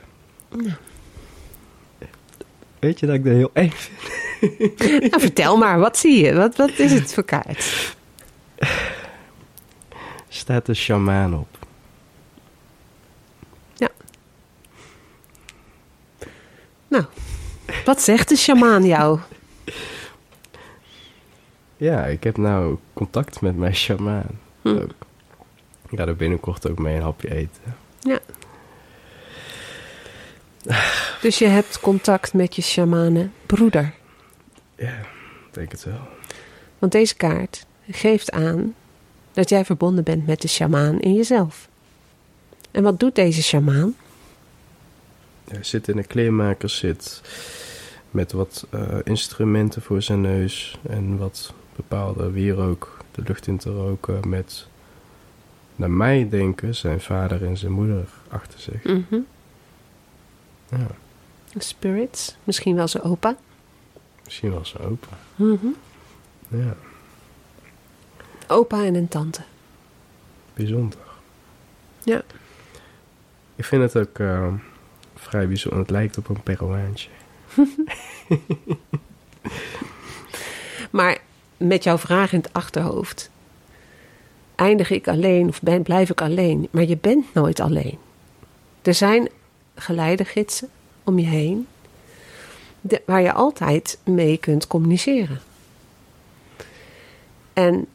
[2.80, 4.00] Weet je dat ik dat heel eng vind?
[5.10, 6.34] Nou, vertel maar, wat zie je?
[6.34, 7.96] Wat, wat is het voor kaart?
[10.28, 11.54] Staat de shamaan op.
[16.94, 17.06] Nou,
[17.86, 19.20] wat zegt de shamaan jou?
[21.78, 24.40] Ja, ik heb nou contact met mijn shamaan.
[24.64, 24.70] Hm.
[24.70, 24.92] Ook.
[25.90, 27.76] Ik ga er binnenkort ook mee een hapje eten.
[28.00, 28.20] Ja.
[31.22, 33.94] Dus je hebt contact met je shamanen broeder.
[34.76, 34.98] Ja,
[35.48, 36.08] ik denk het wel.
[36.80, 38.76] Want deze kaart geeft aan
[39.34, 41.68] dat jij verbonden bent met de shamaan in jezelf.
[42.72, 43.96] En wat doet deze shamaan?
[45.48, 47.22] Hij zit in een kleermaker, zit
[48.12, 53.70] met wat eh, instrumenten voor zijn neus en wat bepaalde wierook de lucht in te
[53.72, 54.68] roken met,
[55.76, 58.84] naar mij denken, zijn vader en zijn moeder achter zich.
[58.84, 59.20] Mhm.
[60.70, 60.88] Ja,
[61.58, 63.36] Spirits, misschien wel zijn opa.
[64.26, 65.08] misschien wel zijn opa.
[65.36, 65.68] Mhm.
[66.48, 66.76] Ja,
[68.48, 69.42] Opa en een tante.
[70.54, 71.00] bijzonder.
[72.04, 72.22] Ja.
[73.56, 74.54] Ik vind het ook eh,
[75.16, 75.80] vrij bijzonder.
[75.80, 77.10] Het lijkt op een Peruaantje.
[80.92, 81.18] Maar
[81.68, 83.30] met jouw vraag in het achterhoofd.
[84.56, 86.68] Eindig ik alleen of blijf ik alleen?
[86.72, 87.98] Maar je bent nooit alleen.
[88.82, 89.30] Er zijn
[89.76, 90.70] geleidegidsen
[91.04, 91.68] om je heen.
[93.06, 95.42] waar je altijd mee kunt communiceren.
[97.54, 97.86] En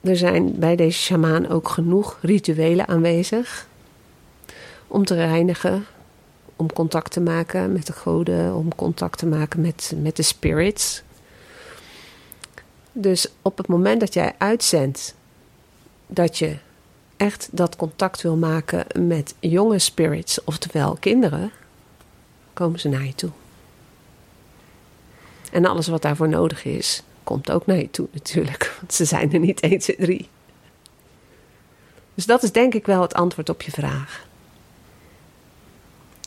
[0.00, 3.68] er zijn bij deze sjamaan ook genoeg rituelen aanwezig.
[4.86, 5.86] Om te reinigen,
[6.56, 11.02] om contact te maken met de goden, om contact te maken met, met de spirits.
[12.96, 15.14] Dus op het moment dat jij uitzendt
[16.06, 16.56] dat je
[17.16, 21.50] echt dat contact wil maken met jonge spirits, oftewel kinderen,
[22.52, 23.30] komen ze naar je toe.
[25.52, 29.32] En alles wat daarvoor nodig is, komt ook naar je toe natuurlijk, want ze zijn
[29.32, 30.28] er niet 1, 2, 3.
[32.14, 34.26] Dus dat is denk ik wel het antwoord op je vraag.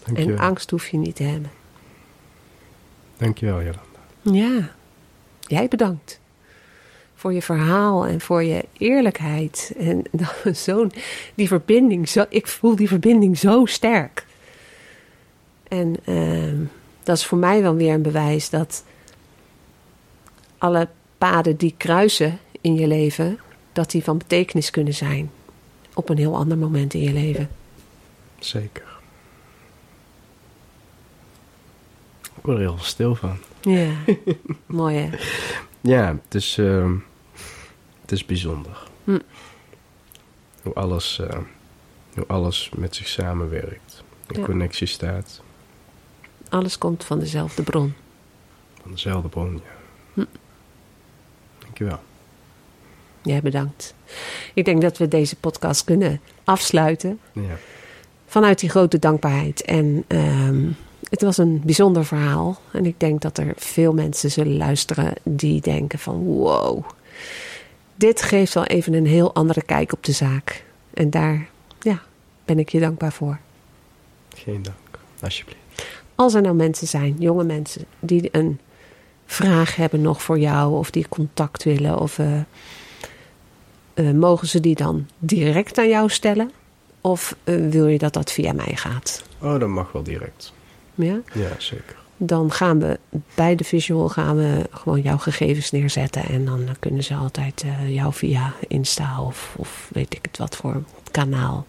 [0.03, 0.45] En Dankjewel.
[0.45, 1.51] angst hoef je niet te hebben.
[3.17, 3.81] Dankjewel, Jolanda.
[4.21, 4.71] Ja,
[5.39, 6.19] jij bedankt.
[7.17, 9.73] Voor je verhaal en voor je eerlijkheid.
[9.77, 10.03] En
[10.55, 10.91] zo'n,
[11.35, 14.25] die verbinding, zo, ik voel die verbinding zo sterk.
[15.67, 16.57] En ehm,
[17.03, 18.83] dat is voor mij wel weer een bewijs dat
[20.57, 20.87] alle
[21.17, 23.39] paden die kruisen in je leven,
[23.73, 25.31] dat die van betekenis kunnen zijn.
[25.93, 27.49] Op een heel ander moment in je leven.
[28.39, 28.85] Zeker.
[32.21, 33.37] Ik word er heel stil van.
[33.61, 33.91] Ja,
[34.65, 35.09] mooi hè?
[35.81, 36.95] Ja, het is, ehm,
[38.01, 38.83] het is bijzonder.
[39.03, 39.19] Hm.
[40.63, 41.37] Hoe, alles, eh,
[42.13, 44.03] hoe alles met zich samenwerkt.
[44.27, 44.45] In Ja.
[44.45, 45.41] connectie staat.
[46.49, 47.93] Alles komt van dezelfde bron.
[48.81, 49.71] Van dezelfde bron, ja.
[50.13, 50.25] Hm.
[51.59, 51.99] Dankjewel.
[53.21, 53.93] Jij bedankt.
[54.53, 57.57] Ik denk dat we deze podcast kunnen afsluiten Ja.
[58.25, 59.61] vanuit die grote dankbaarheid.
[59.61, 60.69] En ehm,
[61.09, 62.59] het was een bijzonder verhaal.
[62.71, 66.83] En ik denk dat er veel mensen zullen luisteren die denken van wow.
[67.95, 70.65] Dit geeft wel even een heel andere kijk op de zaak.
[70.93, 71.47] En daar
[71.79, 72.01] ja,
[72.45, 73.39] ben ik je dankbaar voor.
[74.35, 74.99] Geen dank.
[75.21, 75.61] Alsjeblieft.
[76.15, 78.59] Als er nou mensen zijn, jonge mensen, die een
[79.25, 82.39] vraag hebben nog voor jou of die contact willen, of eh,
[83.93, 86.51] eh, mogen ze die dan direct aan jou stellen?
[87.01, 89.23] Of eh, wil je dat dat via mij gaat?
[89.41, 90.53] Oh, dat mag wel direct.
[90.97, 91.19] Ja?
[91.33, 91.95] Ja, zeker.
[92.17, 92.99] Dan gaan we
[93.35, 96.23] bij de visual gaan we gewoon jouw gegevens neerzetten.
[96.23, 100.55] En dan kunnen ze altijd eh, jou via Insta of, of weet ik het wat
[100.55, 101.65] voor kanaal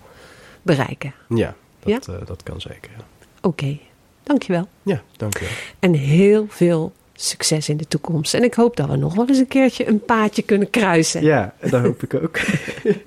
[0.63, 1.15] bereiken.
[1.29, 2.91] Ja, dat, eh, dat kan zeker.
[2.97, 3.05] Ja,
[3.41, 3.79] Oké,
[4.23, 4.69] dankjewel.
[4.83, 5.55] ja dankjewel.
[5.79, 8.35] En heel veel succes in de toekomst.
[8.35, 11.23] En ik hoop dat we nog wel eens een keertje een paadje kunnen kruisen.
[11.23, 12.39] Ja, dat hoop ik ook.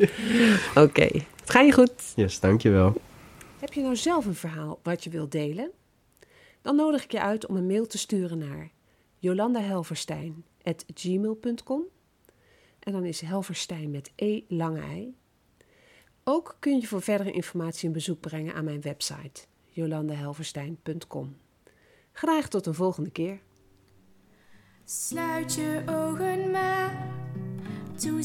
[0.86, 1.08] Oké,
[1.42, 1.92] het gaat je goed.
[2.16, 2.94] Yes, dankjewel.
[3.60, 5.70] Heb je nou zelf een verhaal wat je wilt delen?
[6.62, 8.72] Dan nodig ik je uit om een mail te sturen naar
[9.18, 11.84] jolandahelverstein.gmail.com
[12.80, 15.16] En dan is Helverstein met E lange ei.
[16.24, 21.38] Ook kun je voor verdere informatie een bezoek brengen aan mijn website jolandahelverstein.com.
[22.12, 23.40] Graag tot een volgende keer.
[24.86, 27.08] Sluit je ogen maar,
[28.02, 28.24] doe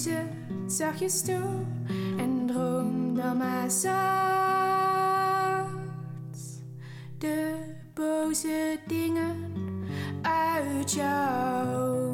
[0.67, 1.65] zachtjes toe
[2.17, 3.69] en droom dan maar.
[7.19, 7.66] De
[7.97, 9.37] boze dingen
[10.23, 12.06] uit jouw